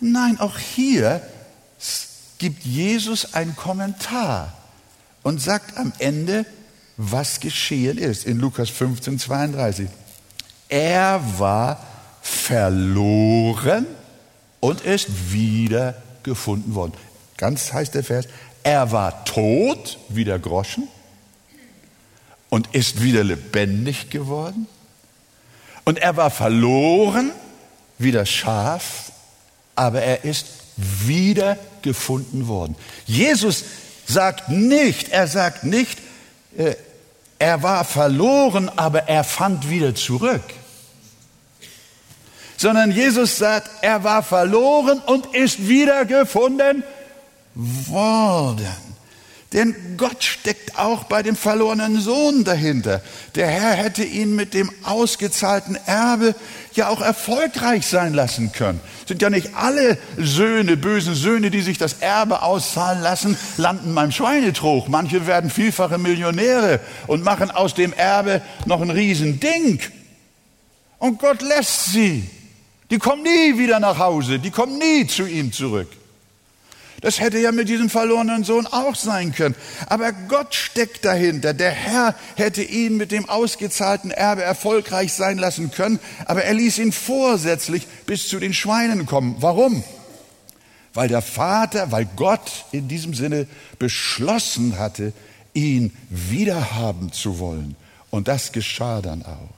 [0.00, 1.20] Nein, auch hier
[2.38, 4.52] gibt Jesus einen Kommentar
[5.22, 6.46] und sagt am Ende,
[6.96, 9.88] was geschehen ist in Lukas 15, 32.
[10.68, 11.84] Er war
[12.22, 13.86] verloren
[14.60, 16.94] und ist wieder gefunden worden.
[17.36, 18.26] Ganz heißt der Vers,
[18.62, 20.88] er war tot wie der Groschen
[22.48, 24.66] und ist wieder lebendig geworden.
[25.84, 27.30] Und er war verloren
[27.98, 29.08] wie das Schaf
[29.78, 32.74] aber er ist wieder gefunden worden.
[33.06, 33.64] Jesus
[34.06, 36.00] sagt nicht, er sagt nicht,
[36.56, 36.74] äh,
[37.38, 40.42] er war verloren, aber er fand wieder zurück.
[42.58, 46.82] Sondern Jesus sagt, er war verloren und ist wieder gefunden
[47.54, 48.66] worden.
[49.54, 53.00] Denn Gott steckt auch bei dem verlorenen Sohn dahinter.
[53.34, 56.34] Der Herr hätte ihn mit dem ausgezahlten Erbe
[56.74, 58.80] ja auch erfolgreich sein lassen können.
[59.06, 64.12] Sind ja nicht alle Söhne, bösen Söhne, die sich das Erbe auszahlen lassen, landen beim
[64.12, 64.90] Schweinetrog.
[64.90, 69.80] Manche werden vielfache Millionäre und machen aus dem Erbe noch ein Riesending.
[70.98, 72.28] Und Gott lässt sie.
[72.90, 74.38] Die kommen nie wieder nach Hause.
[74.38, 75.88] Die kommen nie zu ihm zurück.
[77.00, 79.54] Das hätte ja mit diesem verlorenen Sohn auch sein können.
[79.86, 81.54] Aber Gott steckt dahinter.
[81.54, 86.78] Der Herr hätte ihn mit dem ausgezahlten Erbe erfolgreich sein lassen können, aber er ließ
[86.78, 89.36] ihn vorsätzlich bis zu den Schweinen kommen.
[89.38, 89.84] Warum?
[90.92, 93.46] Weil der Vater, weil Gott in diesem Sinne
[93.78, 95.12] beschlossen hatte,
[95.54, 97.76] ihn wiederhaben zu wollen.
[98.10, 99.50] Und das geschah dann auch.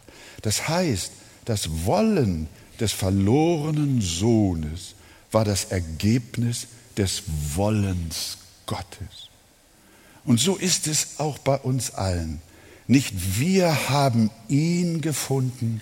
[0.43, 1.13] Das heißt,
[1.47, 2.49] das Wollen
[2.81, 4.95] des verlorenen Sohnes
[5.31, 6.67] war das Ergebnis
[6.97, 7.23] des
[7.55, 9.29] Wollens Gottes.
[10.25, 12.41] Und so ist es auch bei uns allen.
[12.87, 15.81] Nicht wir haben ihn gefunden,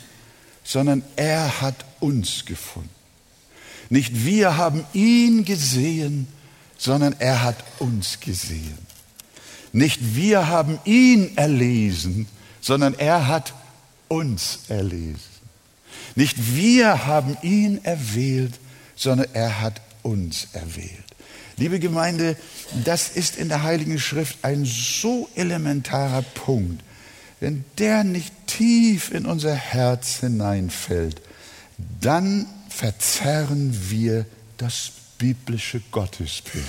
[0.65, 2.91] sondern er hat uns gefunden.
[3.89, 6.29] Nicht wir haben ihn gesehen,
[6.77, 8.79] sondern er hat uns gesehen.
[9.73, 12.27] Nicht wir haben ihn erlesen,
[12.61, 13.55] sondern er hat
[14.09, 15.38] uns erlesen.
[16.19, 18.59] Nicht wir haben ihn erwählt,
[18.97, 21.05] sondern er hat uns erwählt.
[21.59, 22.37] Liebe Gemeinde,
[22.85, 26.83] das ist in der Heiligen Schrift ein so elementarer Punkt.
[27.39, 31.21] Wenn der nicht tief in unser Herz hineinfällt,
[32.01, 34.27] dann verzerren wir
[34.57, 36.65] das biblische Gottesbild.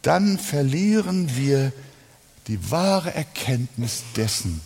[0.00, 1.70] Dann verlieren wir
[2.46, 4.62] die wahre Erkenntnis dessen,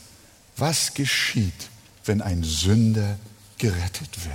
[0.56, 1.69] was geschieht,
[2.10, 3.20] wenn ein Sünder
[3.56, 4.34] gerettet wird.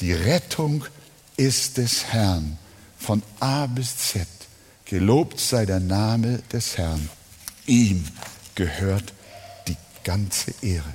[0.00, 0.86] Die Rettung
[1.36, 2.56] ist des Herrn
[2.98, 4.26] von A bis Z
[4.86, 7.10] Gelobt sei der Name des Herrn.
[7.66, 8.06] Ihm
[8.54, 9.12] gehört
[9.68, 10.94] die ganze Ehre.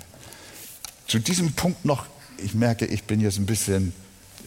[1.06, 2.08] Zu diesem Punkt noch,
[2.40, 3.94] ich merke, ich bin jetzt ein bisschen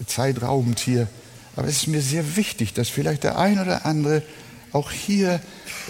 [0.05, 1.07] zeitraubend hier,
[1.55, 4.25] aber es ist mir sehr wichtig, dass vielleicht der ein oder andere
[4.73, 5.41] auch hier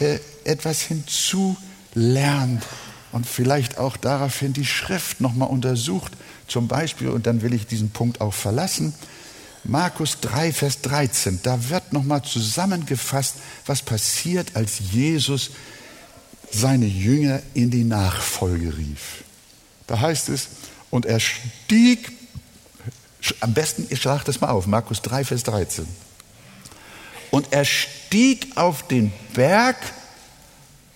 [0.00, 2.62] äh, etwas hinzulernt
[3.14, 6.12] und vielleicht auch daraufhin die Schrift nochmal untersucht.
[6.48, 8.92] Zum Beispiel, und dann will ich diesen Punkt auch verlassen,
[9.62, 15.50] Markus 3, Vers 13, da wird nochmal zusammengefasst, was passiert, als Jesus
[16.50, 19.22] seine Jünger in die Nachfolge rief.
[19.86, 20.48] Da heißt es,
[20.90, 22.10] und er stieg,
[23.38, 25.86] am besten, ihr schlagt das mal auf, Markus 3, Vers 13.
[27.30, 29.76] Und er stieg auf den Berg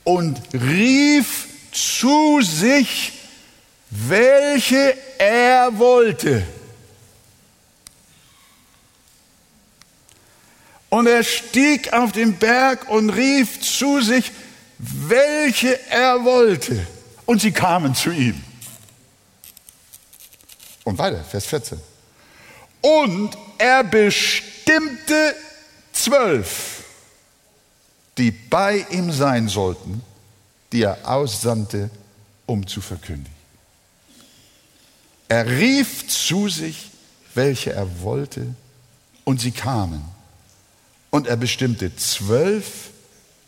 [0.02, 3.12] und rief zu sich,
[3.90, 6.46] welche er wollte.
[10.90, 14.32] Und er stieg auf den Berg und rief zu sich,
[14.78, 16.86] welche er wollte.
[17.26, 18.42] Und sie kamen zu ihm.
[20.84, 21.78] Und weiter, Vers 14.
[22.80, 25.34] Und er bestimmte
[25.92, 26.84] zwölf,
[28.16, 30.02] die bei ihm sein sollten,
[30.72, 31.90] die er aussandte,
[32.46, 33.36] um zu verkündigen.
[35.28, 36.90] Er rief zu sich,
[37.34, 38.54] welche er wollte,
[39.24, 40.02] und sie kamen.
[41.10, 42.90] Und er bestimmte zwölf,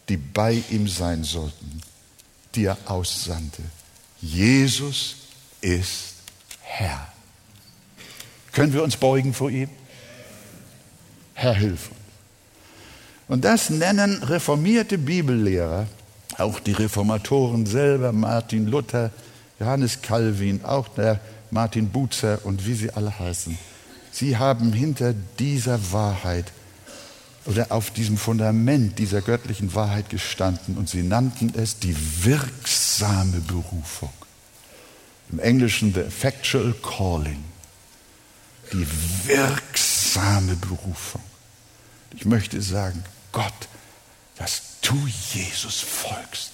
[0.09, 1.81] die bei ihm sein sollten,
[2.55, 3.63] die er aussandte.
[4.21, 5.17] Jesus
[5.61, 6.15] ist
[6.61, 7.11] Herr.
[8.53, 9.71] Können wir uns beugen vor ihm?
[11.35, 12.01] Herr, hilf uns.
[13.29, 15.87] Und das nennen reformierte Bibellehrer,
[16.39, 19.11] auch die Reformatoren selber, Martin Luther,
[19.59, 23.59] Johannes Calvin, auch der Martin Buzer und wie sie alle heißen.
[24.13, 26.53] Sie haben hinter dieser Wahrheit
[27.47, 34.13] oder auf diesem Fundament dieser göttlichen Wahrheit gestanden und sie nannten es die wirksame Berufung.
[35.33, 37.45] Im Englischen the effectual calling.
[38.73, 38.87] Die
[39.27, 41.23] wirksame Berufung.
[42.15, 43.69] Ich möchte sagen, Gott,
[44.37, 46.53] dass du Jesus folgst,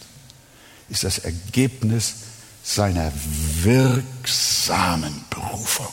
[0.88, 2.14] ist das Ergebnis
[2.62, 3.12] seiner
[3.62, 5.92] wirksamen Berufung.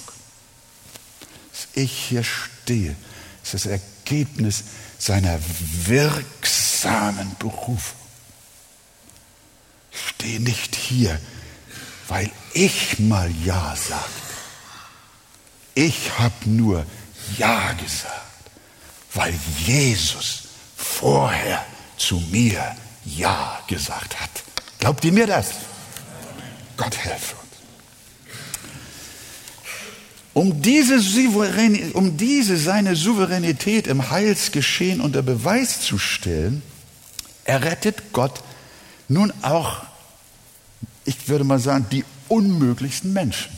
[1.52, 2.96] Dass ich hier stehe,
[3.44, 4.64] ist das Ergebnis
[4.98, 5.40] seiner
[5.86, 8.00] wirksamen Berufung.
[9.92, 11.20] Ich stehe nicht hier,
[12.08, 14.10] weil ich mal Ja sagte.
[15.76, 16.86] Ich habe nur
[17.38, 18.52] Ja gesagt,
[19.14, 20.44] weil Jesus
[20.76, 21.66] vorher
[22.04, 24.30] zu mir Ja gesagt hat.
[24.80, 25.52] Glaubt ihr mir das?
[26.78, 27.44] Gott helfe uns.
[30.34, 31.00] Um diese,
[31.94, 36.64] um diese seine Souveränität im Heilsgeschehen unter Beweis zu stellen,
[37.46, 38.42] errettet Gott
[39.08, 39.84] nun auch,
[41.06, 43.52] ich würde mal sagen, die unmöglichsten Menschen.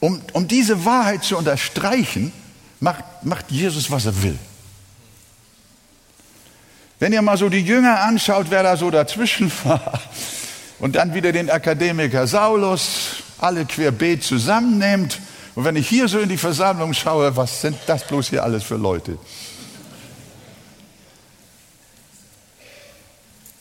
[0.00, 2.32] Um, um diese Wahrheit zu unterstreichen,
[2.80, 4.38] macht, macht Jesus, was er will.
[6.98, 10.00] Wenn ihr mal so die Jünger anschaut, wer da so dazwischen war,
[10.78, 15.18] und dann wieder den Akademiker Saulus, alle querbeet zusammennimmt,
[15.54, 18.62] und wenn ich hier so in die Versammlung schaue, was sind das bloß hier alles
[18.62, 19.18] für Leute?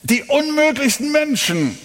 [0.04, 1.76] Die unmöglichsten Menschen,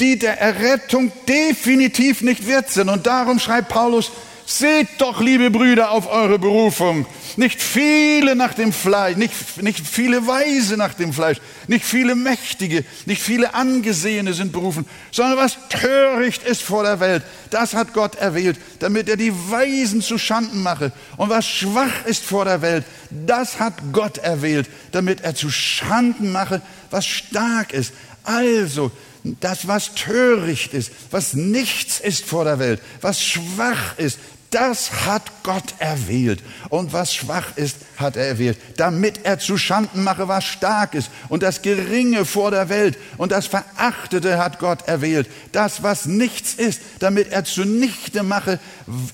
[0.00, 2.88] die der Errettung definitiv nicht wert sind.
[2.88, 4.10] Und darum schreibt Paulus,
[4.52, 7.06] Seht doch, liebe Brüder, auf eure Berufung.
[7.36, 12.84] Nicht viele nach dem Fleisch, nicht, nicht viele Weise nach dem Fleisch, nicht viele Mächtige,
[13.06, 18.16] nicht viele Angesehene sind berufen, sondern was töricht ist vor der Welt, das hat Gott
[18.16, 20.90] erwählt, damit er die Weisen zu Schanden mache.
[21.16, 26.32] Und was schwach ist vor der Welt, das hat Gott erwählt, damit er zu Schanden
[26.32, 26.60] mache,
[26.90, 27.92] was stark ist.
[28.24, 28.90] Also,
[29.22, 34.18] das, was töricht ist, was nichts ist vor der Welt, was schwach ist,
[34.50, 36.42] das hat Gott erwählt.
[36.70, 41.10] Und was schwach ist, hat er erwählt, damit er zu Schanden mache, was stark ist.
[41.28, 45.28] Und das Geringe vor der Welt und das Verachtete hat Gott erwählt.
[45.52, 48.58] Das, was nichts ist, damit er zunichte mache,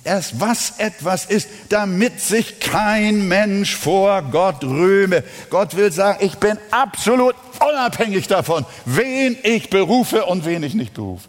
[0.05, 5.23] erst was etwas ist, damit sich kein Mensch vor Gott rühme.
[5.51, 10.95] Gott will sagen, ich bin absolut unabhängig davon, wen ich berufe und wen ich nicht
[10.95, 11.29] berufe.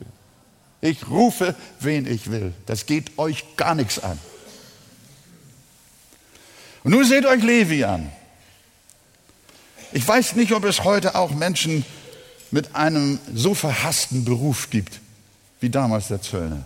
[0.81, 2.53] Ich rufe, wen ich will.
[2.65, 4.19] Das geht euch gar nichts an.
[6.83, 8.11] Und nun seht euch Levi an.
[9.91, 11.85] Ich weiß nicht, ob es heute auch Menschen
[12.51, 14.99] mit einem so verhassten Beruf gibt
[15.59, 16.63] wie damals der Zöllner.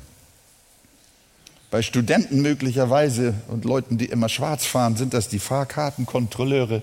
[1.70, 6.82] Bei Studenten möglicherweise und Leuten, die immer schwarz fahren, sind das die Fahrkartenkontrolleure.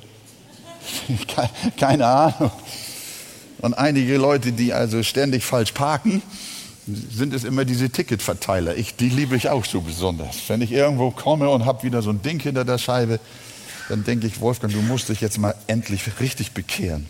[1.76, 2.50] Keine Ahnung.
[3.58, 6.22] Und einige Leute, die also ständig falsch parken,
[6.88, 8.76] sind es immer diese Ticketverteiler.
[8.76, 10.48] Ich, die liebe ich auch so besonders.
[10.48, 13.20] Wenn ich irgendwo komme und habe wieder so ein Ding hinter der Scheibe,
[13.88, 17.06] dann denke ich, Wolfgang, du musst dich jetzt mal endlich richtig bekehren.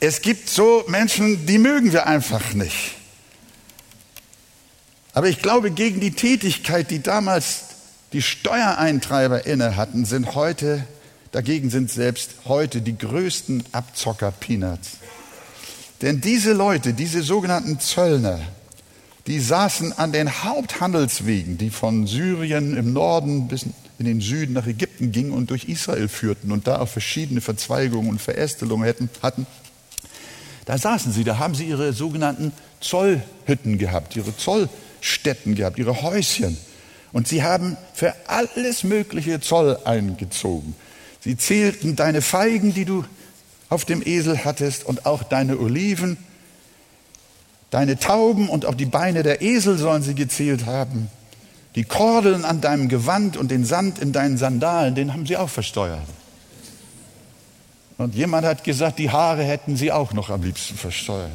[0.00, 2.96] Es gibt so Menschen, die mögen wir einfach nicht.
[5.14, 7.64] Aber ich glaube, gegen die Tätigkeit, die damals
[8.12, 10.84] die Steuereintreiber inne hatten, sind heute,
[11.32, 14.98] dagegen sind selbst heute die größten Abzocker Peanuts.
[16.02, 18.40] Denn diese Leute, diese sogenannten Zöllner,
[19.28, 23.66] die saßen an den Haupthandelswegen, die von Syrien im Norden bis
[23.98, 28.10] in den Süden nach Ägypten gingen und durch Israel führten und da auch verschiedene Verzweigungen
[28.10, 29.46] und Verästelungen hätten, hatten.
[30.64, 36.56] Da saßen sie, da haben sie ihre sogenannten Zollhütten gehabt, ihre Zollstätten gehabt, ihre Häuschen.
[37.12, 40.74] Und sie haben für alles mögliche Zoll eingezogen.
[41.20, 43.04] Sie zählten deine Feigen, die du
[43.72, 46.18] auf dem Esel hattest, und auch deine Oliven,
[47.70, 51.10] deine Tauben und auch die Beine der Esel sollen sie gezählt haben.
[51.74, 55.48] Die Kordeln an deinem Gewand und den Sand in deinen Sandalen, den haben sie auch
[55.48, 56.06] versteuert.
[57.96, 61.30] Und jemand hat gesagt, die Haare hätten sie auch noch am liebsten versteuert.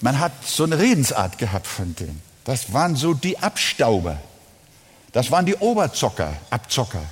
[0.00, 2.20] Man hat so eine Redensart gehabt von denen.
[2.44, 4.18] Das waren so die Abstauber.
[5.12, 7.02] Das waren die Oberzocker, Abzocker.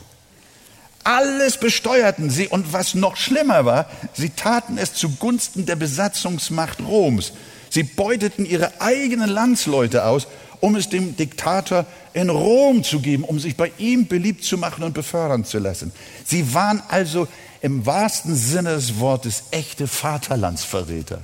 [1.09, 7.33] Alles besteuerten sie und was noch schlimmer war, sie taten es zugunsten der Besatzungsmacht Roms.
[7.71, 10.27] Sie beuteten ihre eigenen Landsleute aus,
[10.61, 14.85] um es dem Diktator in Rom zu geben, um sich bei ihm beliebt zu machen
[14.85, 15.93] und befördern zu lassen.
[16.27, 17.27] Sie waren also
[17.63, 21.23] im wahrsten Sinne des Wortes echte Vaterlandsverräter.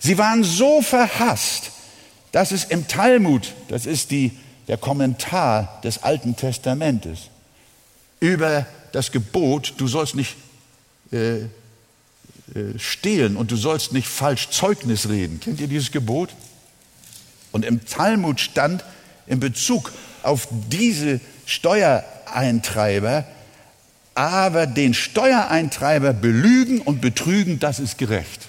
[0.00, 1.70] Sie waren so verhasst,
[2.32, 4.32] dass es im Talmud, das ist die,
[4.66, 7.30] der Kommentar des Alten Testamentes,
[8.20, 10.36] über das Gebot, du sollst nicht
[11.12, 11.48] äh, äh,
[12.78, 15.40] stehlen und du sollst nicht falsch Zeugnis reden.
[15.40, 16.30] Kennt ihr dieses Gebot?
[17.52, 18.84] Und im Talmud stand
[19.26, 19.92] in Bezug
[20.22, 23.24] auf diese Steuereintreiber,
[24.14, 28.48] aber den Steuereintreiber belügen und betrügen, das ist gerecht.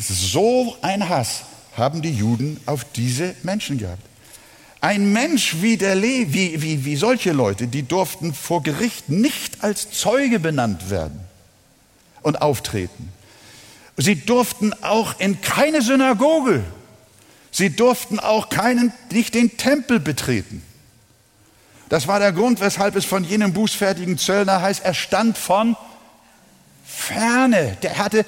[0.00, 1.42] So ein Hass
[1.76, 4.07] haben die Juden auf diese Menschen gehabt.
[4.80, 9.90] Ein Mensch wie der Le wie, wie, solche Leute, die durften vor Gericht nicht als
[9.90, 11.18] Zeuge benannt werden
[12.22, 13.12] und auftreten.
[13.96, 16.62] Sie durften auch in keine Synagoge.
[17.50, 20.62] Sie durften auch keinen, nicht den Tempel betreten.
[21.88, 25.76] Das war der Grund, weshalb es von jenem bußfertigen Zöllner heißt, er stand von
[26.84, 27.76] ferne.
[27.82, 28.24] Der hatte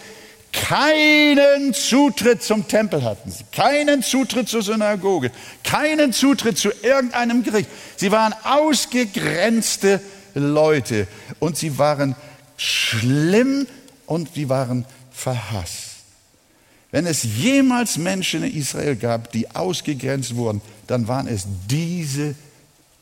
[0.52, 5.30] keinen Zutritt zum Tempel hatten sie, keinen Zutritt zur Synagoge,
[5.64, 7.70] keinen Zutritt zu irgendeinem Gericht.
[7.96, 10.00] Sie waren ausgegrenzte
[10.34, 11.06] Leute
[11.38, 12.16] und sie waren
[12.56, 13.66] schlimm
[14.06, 15.90] und sie waren verhasst.
[16.90, 22.34] Wenn es jemals Menschen in Israel gab, die ausgegrenzt wurden, dann waren es diese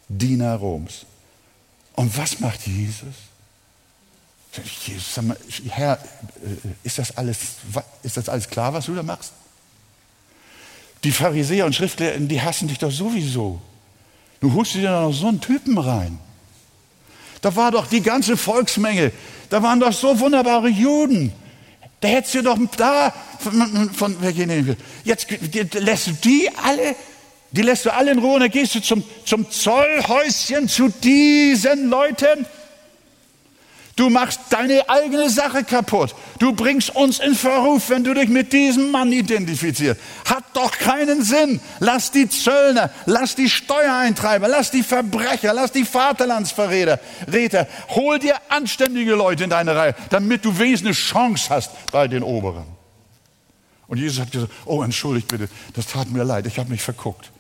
[0.08, 1.06] Diener Roms.
[1.94, 3.14] Und was macht Jesus?
[5.14, 5.36] Sag mal,
[5.68, 7.38] Herr, äh, ist das, alles,
[8.02, 9.32] ist das alles klar, was du da machst?
[11.04, 13.60] Die Pharisäer und Schriftlehrer, die hassen dich doch sowieso.
[14.40, 16.18] Du holst dir da noch so einen Typen rein.
[17.40, 19.12] Da war doch die ganze Volksmenge,
[19.50, 21.32] da waren doch so wunderbare Juden.
[22.00, 24.16] Da hättest du doch da von, von
[25.04, 25.26] jetzt
[25.74, 26.94] lässt du die alle,
[27.50, 31.90] die lässt du alle in Ruhe und dann gehst du zum, zum Zollhäuschen zu diesen
[31.90, 32.46] Leuten.
[33.98, 36.14] Du machst deine eigene Sache kaputt.
[36.38, 40.00] Du bringst uns in Verruf, wenn du dich mit diesem Mann identifizierst.
[40.24, 41.58] Hat doch keinen Sinn.
[41.80, 47.66] Lass die Zöllner, lass die Steuereintreiber, lass die Verbrecher, lass die Vaterlandsverräter, Räter.
[47.88, 52.66] Hol dir anständige Leute in deine Reihe, damit du eine Chance hast bei den Oberen.
[53.88, 57.32] Und Jesus hat gesagt, oh, entschuldigt bitte, das tat mir leid, ich habe mich verguckt.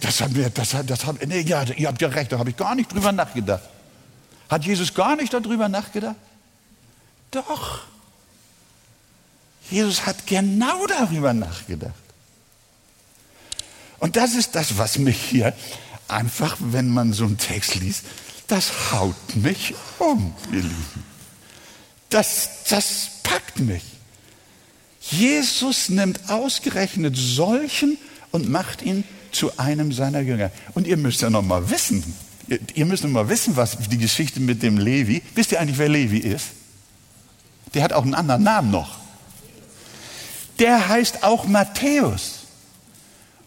[0.00, 2.50] Das hat mir, das hat, das hat, nee, ja, ihr habt ja recht, da habe
[2.50, 3.70] ich gar nicht drüber nachgedacht.
[4.54, 6.14] Hat Jesus gar nicht darüber nachgedacht?
[7.32, 7.80] Doch.
[9.68, 11.92] Jesus hat genau darüber nachgedacht.
[13.98, 15.54] Und das ist das, was mich hier
[16.06, 18.04] einfach, wenn man so einen Text liest,
[18.46, 21.04] das haut mich um, ihr Lieben.
[22.10, 23.82] Das, das packt mich.
[25.00, 27.98] Jesus nimmt ausgerechnet solchen
[28.30, 29.02] und macht ihn
[29.32, 30.52] zu einem seiner Jünger.
[30.74, 32.04] Und ihr müsst ja noch mal wissen,
[32.74, 35.22] Ihr müsst mal wissen, was die Geschichte mit dem Levi.
[35.34, 36.46] Wisst ihr eigentlich, wer Levi ist?
[37.72, 38.98] Der hat auch einen anderen Namen noch.
[40.58, 42.40] Der heißt auch Matthäus.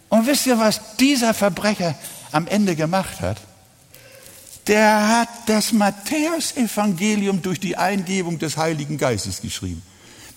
[0.08, 1.94] Und wisst ihr, was dieser Verbrecher
[2.32, 3.38] am Ende gemacht hat?
[4.68, 9.82] der hat das Matthäusevangelium durch die Eingebung des Heiligen Geistes geschrieben.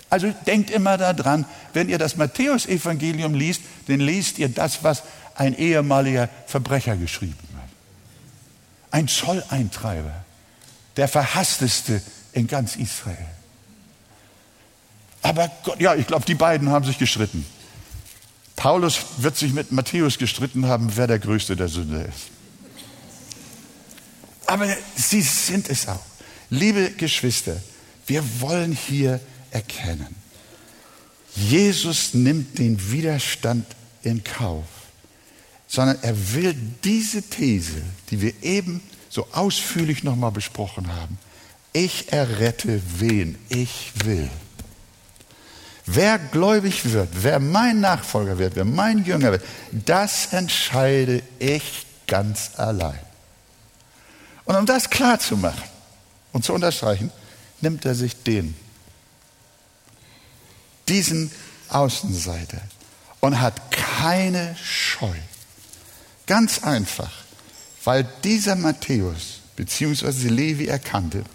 [0.09, 5.03] Also denkt immer daran, wenn ihr das Matthäusevangelium liest, dann lest ihr das, was
[5.35, 7.37] ein ehemaliger Verbrecher geschrieben.
[8.91, 10.13] Ein Zolleintreiber,
[10.97, 12.01] der verhassteste
[12.33, 13.17] in ganz Israel.
[15.21, 17.45] Aber Gott, ja, ich glaube, die beiden haben sich gestritten.
[18.55, 22.29] Paulus wird sich mit Matthäus gestritten haben, wer der größte der Sünder ist.
[24.45, 26.05] Aber sie sind es auch.
[26.49, 27.55] Liebe Geschwister,
[28.07, 29.19] wir wollen hier
[29.51, 30.15] erkennen,
[31.35, 33.65] Jesus nimmt den Widerstand
[34.03, 34.65] in Kauf,
[35.71, 36.53] sondern er will
[36.83, 41.17] diese These, die wir eben so ausführlich nochmal besprochen haben,
[41.71, 44.29] ich errette wen ich will
[45.85, 52.51] Wer gläubig wird, wer mein Nachfolger wird, wer mein Jünger wird, das entscheide ich ganz
[52.57, 52.99] allein.
[54.45, 55.63] Und um das klar zu machen
[56.33, 57.11] und zu unterstreichen,
[57.61, 58.55] nimmt er sich den,
[60.87, 61.31] diesen
[61.69, 62.61] Außenseiter
[63.19, 65.15] und hat keine Scheu.
[66.31, 67.11] Ganz einfach,
[67.83, 70.29] weil dieser Matthäus bzw.
[70.29, 71.25] Levi erkannte,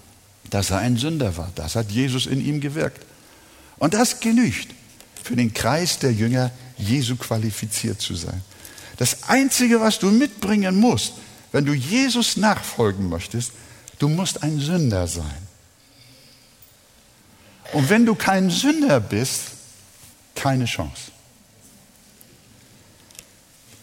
[0.49, 1.53] dass er ein Sünder war.
[1.55, 3.05] Das hat Jesus in ihm gewirkt.
[3.77, 4.69] Und das genügt
[5.23, 8.41] für den Kreis der Jünger, Jesu qualifiziert zu sein.
[8.97, 11.13] Das Einzige, was du mitbringen musst,
[11.53, 13.53] wenn du Jesus nachfolgen möchtest,
[13.99, 15.47] du musst ein Sünder sein.
[17.75, 19.43] Und wenn du kein Sünder bist,
[20.35, 21.13] keine Chance.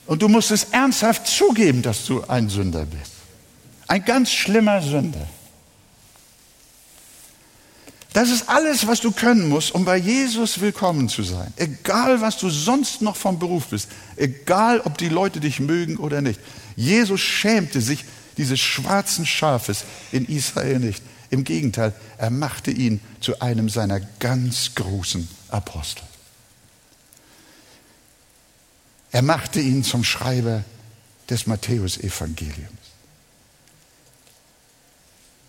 [0.05, 3.11] Und du musst es ernsthaft zugeben, dass du ein Sünder bist.
[3.87, 5.27] Ein ganz schlimmer Sünder.
[8.13, 11.51] Das ist alles, was du können musst, um bei Jesus willkommen zu sein.
[11.55, 13.89] Egal, was du sonst noch vom Beruf bist.
[14.15, 16.39] Egal, ob die Leute dich mögen oder nicht.
[16.75, 18.05] Jesus schämte sich
[18.37, 21.01] dieses schwarzen Schafes in Israel nicht.
[21.31, 26.03] Im Gegenteil, er machte ihn zu einem seiner ganz großen Apostel.
[29.13, 30.63] Er machte ihn zum Schreiber
[31.29, 32.67] des Matthäusevangeliums.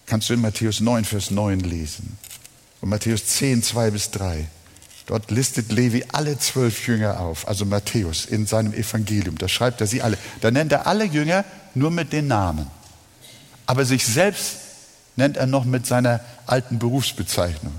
[0.06, 2.18] Kannst du in Matthäus 9, Vers 9 lesen.
[2.82, 4.46] Und Matthäus 10, 2 bis 3.
[5.06, 9.38] Dort listet Levi alle zwölf Jünger auf, also Matthäus in seinem Evangelium.
[9.38, 10.18] Da schreibt er sie alle.
[10.42, 11.44] Da nennt er alle Jünger
[11.74, 12.70] nur mit den Namen.
[13.64, 14.56] Aber sich selbst
[15.16, 17.72] nennt er noch mit seiner alten Berufsbezeichnung.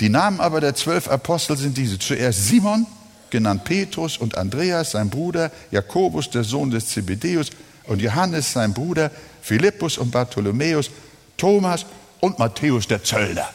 [0.00, 1.98] Die Namen aber der zwölf Apostel sind diese.
[1.98, 2.86] Zuerst Simon,
[3.32, 7.50] genannt Petrus, und Andreas, sein Bruder, Jakobus, der Sohn des Zebedeus,
[7.88, 9.10] und Johannes, sein Bruder,
[9.42, 10.90] Philippus und Bartholomäus,
[11.36, 11.84] Thomas
[12.20, 13.48] und Matthäus, der Zöllner.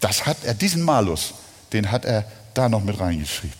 [0.00, 1.34] Das hat er, diesen Malus,
[1.72, 3.56] den hat er da noch mit reingeschrieben.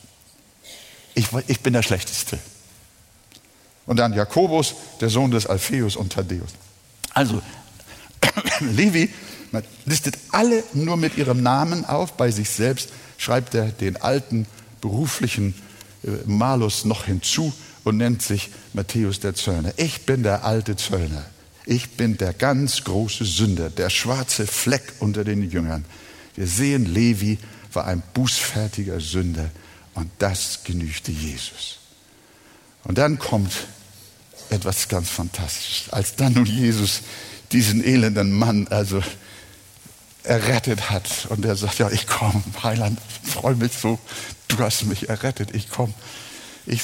[1.14, 2.40] Ich, ich bin der Schlechteste.
[3.86, 6.50] Und dann Jakobus, der Sohn des Alpheus und Thaddäus.
[7.12, 7.40] Also,
[8.60, 9.12] Levi
[9.84, 12.16] listet alle nur mit ihrem Namen auf.
[12.16, 14.46] Bei sich selbst schreibt er den alten
[14.80, 15.55] beruflichen
[16.05, 17.52] äh, Malus noch hinzu
[17.84, 19.72] und nennt sich Matthäus der Zöllner.
[19.76, 21.24] Ich bin der alte Zöllner.
[21.66, 25.84] Ich bin der ganz große Sünder, der schwarze Fleck unter den Jüngern.
[26.34, 27.38] Wir sehen, Levi
[27.72, 29.50] war ein bußfertiger Sünder
[29.94, 31.78] und das genügte Jesus.
[32.84, 33.52] Und dann kommt
[34.50, 35.90] etwas ganz Fantastisches.
[35.90, 37.00] Als dann nun Jesus
[37.52, 39.02] diesen elenden Mann also
[40.24, 43.98] errettet hat und er sagt, ja, ich komme, Heiland, freue mich so,
[44.48, 45.94] du hast mich errettet, ich komme.
[46.66, 46.82] Ich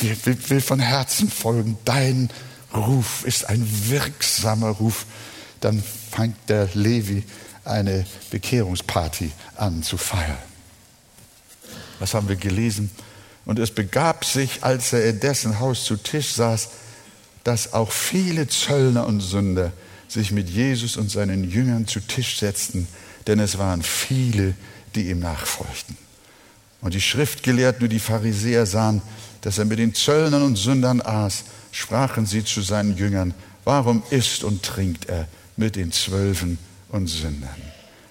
[0.00, 2.30] will von Herzen folgen, dein
[2.74, 5.06] Ruf ist ein wirksamer Ruf.
[5.60, 7.24] Dann fängt der Levi
[7.64, 10.38] eine Bekehrungsparty an zu feiern.
[11.98, 12.90] Was haben wir gelesen?
[13.44, 16.68] Und es begab sich, als er in dessen Haus zu Tisch saß,
[17.44, 19.72] dass auch viele Zöllner und Sünder
[20.14, 22.88] sich mit Jesus und seinen Jüngern zu Tisch setzten,
[23.26, 24.54] denn es waren viele,
[24.94, 25.96] die ihm nachfolgten.
[26.80, 29.02] Und die Schriftgelehrten und die Pharisäer sahen,
[29.40, 33.34] dass er mit den Zöllnern und Sündern aß, sprachen sie zu seinen Jüngern,
[33.64, 36.58] warum isst und trinkt er mit den Zwölfen
[36.90, 37.50] und Sündern.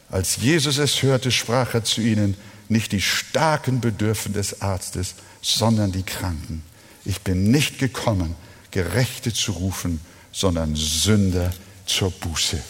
[0.09, 2.35] Als Jesus es hörte, sprach er zu ihnen,
[2.67, 6.63] nicht die Starken bedürfen des Arztes, sondern die Kranken.
[7.05, 8.35] Ich bin nicht gekommen,
[8.71, 9.99] Gerechte zu rufen,
[10.31, 11.53] sondern Sünder
[11.85, 12.61] zur Buße.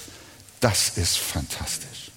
[0.60, 2.12] Das ist fantastisch.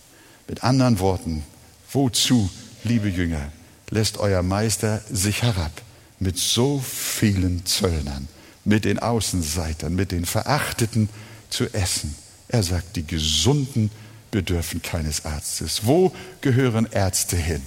[0.48, 1.44] Mit anderen Worten,
[1.92, 2.48] wozu,
[2.84, 3.50] liebe Jünger,
[3.90, 5.82] lässt euer Meister sich herab
[6.18, 8.28] mit so vielen Zöllnern,
[8.64, 11.08] mit den Außenseitern, mit den Verachteten
[11.50, 12.14] zu essen?
[12.48, 13.90] Er sagt, die Gesunden
[14.30, 15.86] bedürfen keines Arztes.
[15.86, 17.62] Wo gehören Ärzte hin?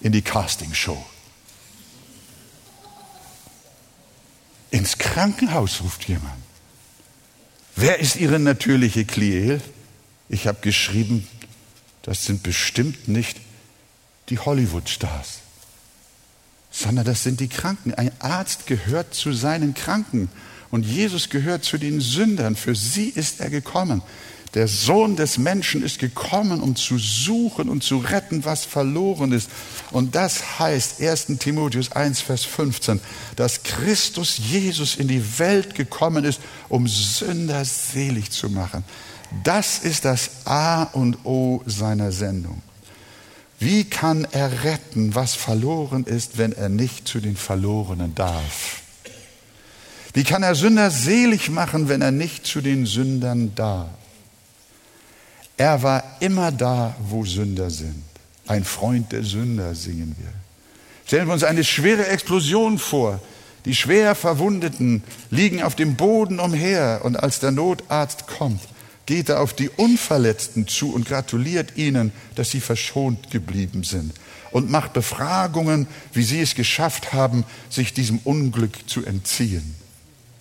[0.00, 1.04] In die Castingshow.
[4.70, 6.39] Ins Krankenhaus ruft jemand.
[7.80, 9.62] Wer ist ihre natürliche Klientel?
[10.28, 11.26] Ich habe geschrieben,
[12.02, 13.38] das sind bestimmt nicht
[14.28, 15.38] die Hollywood-Stars,
[16.70, 17.94] sondern das sind die Kranken.
[17.94, 20.28] Ein Arzt gehört zu seinen Kranken
[20.70, 22.54] und Jesus gehört zu den Sündern.
[22.54, 24.02] Für sie ist er gekommen.
[24.54, 29.48] Der Sohn des Menschen ist gekommen, um zu suchen und zu retten, was verloren ist.
[29.92, 33.00] Und das heißt 1 Timotheus 1, Vers 15,
[33.36, 38.84] dass Christus Jesus in die Welt gekommen ist, um Sünder selig zu machen.
[39.44, 42.60] Das ist das A und O seiner Sendung.
[43.60, 48.80] Wie kann er retten, was verloren ist, wenn er nicht zu den Verlorenen darf?
[50.12, 53.99] Wie kann er Sünder selig machen, wenn er nicht zu den Sündern darf?
[55.60, 58.02] Er war immer da, wo Sünder sind.
[58.46, 60.32] Ein Freund der Sünder singen wir.
[61.04, 63.20] Stellen wir uns eine schwere Explosion vor.
[63.66, 68.62] Die schwer Verwundeten liegen auf dem Boden umher und als der Notarzt kommt,
[69.04, 74.14] geht er auf die Unverletzten zu und gratuliert ihnen, dass sie verschont geblieben sind
[74.52, 79.74] und macht Befragungen, wie sie es geschafft haben, sich diesem Unglück zu entziehen.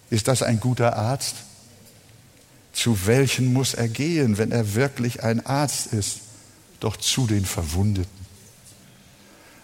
[0.09, 1.35] Ist das ein guter Arzt?
[2.79, 6.19] Zu welchen muss er gehen, wenn er wirklich ein Arzt ist?
[6.79, 8.09] Doch zu den Verwundeten.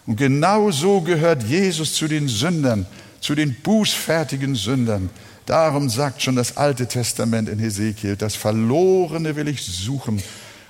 [0.04, 2.84] Und genau so gehört Jesus zu den Sündern,
[3.20, 5.08] zu den bußfertigen Sündern.
[5.46, 10.22] Darum sagt schon das Alte Testament in Hesekiel, das Verlorene will ich suchen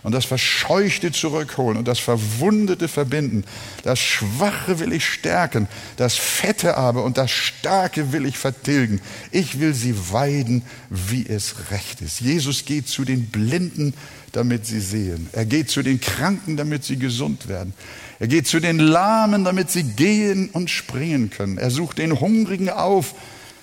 [0.07, 3.43] und das Verscheuchte zurückholen und das Verwundete verbinden.
[3.83, 9.01] Das Schwache will ich stärken, das Fette aber und das Starke will ich vertilgen.
[9.33, 12.21] Ich will sie weiden, wie es recht ist.
[12.21, 13.95] Jesus geht zu den Blinden,
[14.31, 15.29] damit sie sehen.
[15.33, 17.75] Er geht zu den Kranken, damit sie gesund werden.
[18.21, 21.59] Er geht zu den Lahmen, damit sie gehen und springen können.
[21.59, 23.17] Er sucht den Hungrigen auf,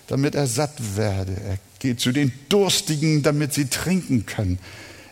[0.07, 1.37] damit er satt werde.
[1.47, 4.59] Er geht zu den Durstigen, damit sie trinken können.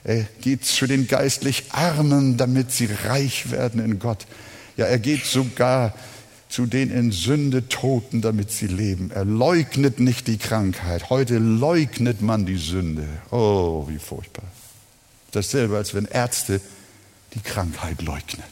[0.03, 4.25] Er geht zu den geistlich Armen, damit sie reich werden in Gott.
[4.77, 5.93] Ja, er geht sogar
[6.49, 9.11] zu den in Sünde Toten, damit sie leben.
[9.11, 11.09] Er leugnet nicht die Krankheit.
[11.09, 13.07] Heute leugnet man die Sünde.
[13.29, 14.45] Oh, wie furchtbar.
[15.31, 16.59] Dasselbe, als wenn Ärzte
[17.33, 18.43] die Krankheit leugnen.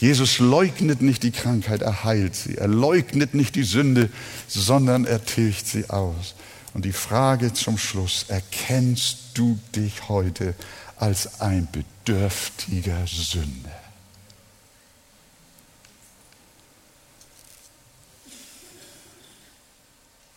[0.00, 2.56] Jesus leugnet nicht die Krankheit, er heilt sie.
[2.56, 4.08] Er leugnet nicht die Sünde,
[4.48, 6.34] sondern er tilgt sie aus.
[6.74, 10.54] Und die Frage zum Schluss, erkennst du dich heute
[10.96, 13.82] als ein bedürftiger Sünder?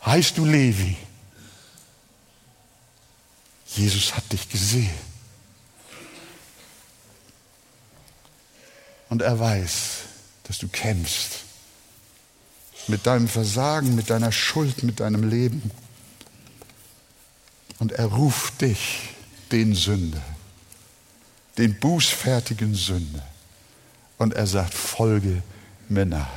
[0.06, 0.98] Heißt du Levi?
[3.76, 4.90] Jesus hat dich gesehen.
[9.10, 10.00] Und er weiß,
[10.44, 11.40] dass du kämpfst
[12.88, 15.72] mit deinem Versagen, mit deiner Schuld, mit deinem Leben.
[17.80, 19.10] Und er ruft dich,
[19.52, 20.22] den Sünder,
[21.58, 23.26] den bußfertigen Sünder.
[24.18, 25.44] Und er sagt, folge
[25.90, 26.28] mir nach.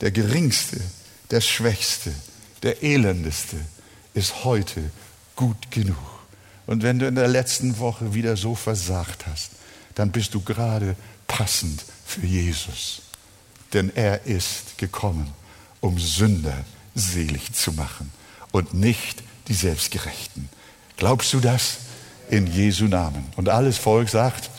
[0.00, 0.80] Der geringste,
[1.30, 2.12] der schwächste,
[2.62, 3.56] der elendeste
[4.14, 4.90] ist heute
[5.36, 5.96] gut genug.
[6.66, 9.50] Und wenn du in der letzten Woche wieder so versagt hast,
[9.94, 13.02] dann bist du gerade passend für Jesus.
[13.72, 15.32] Denn er ist gekommen,
[15.80, 16.64] um Sünder
[16.94, 18.12] selig zu machen
[18.52, 20.48] und nicht die Selbstgerechten.
[20.96, 21.78] Glaubst du das?
[22.28, 23.26] In Jesu Namen.
[23.36, 24.50] Und alles Volk sagt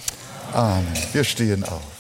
[0.54, 0.86] Amen.
[1.14, 1.91] Wir stehen auf.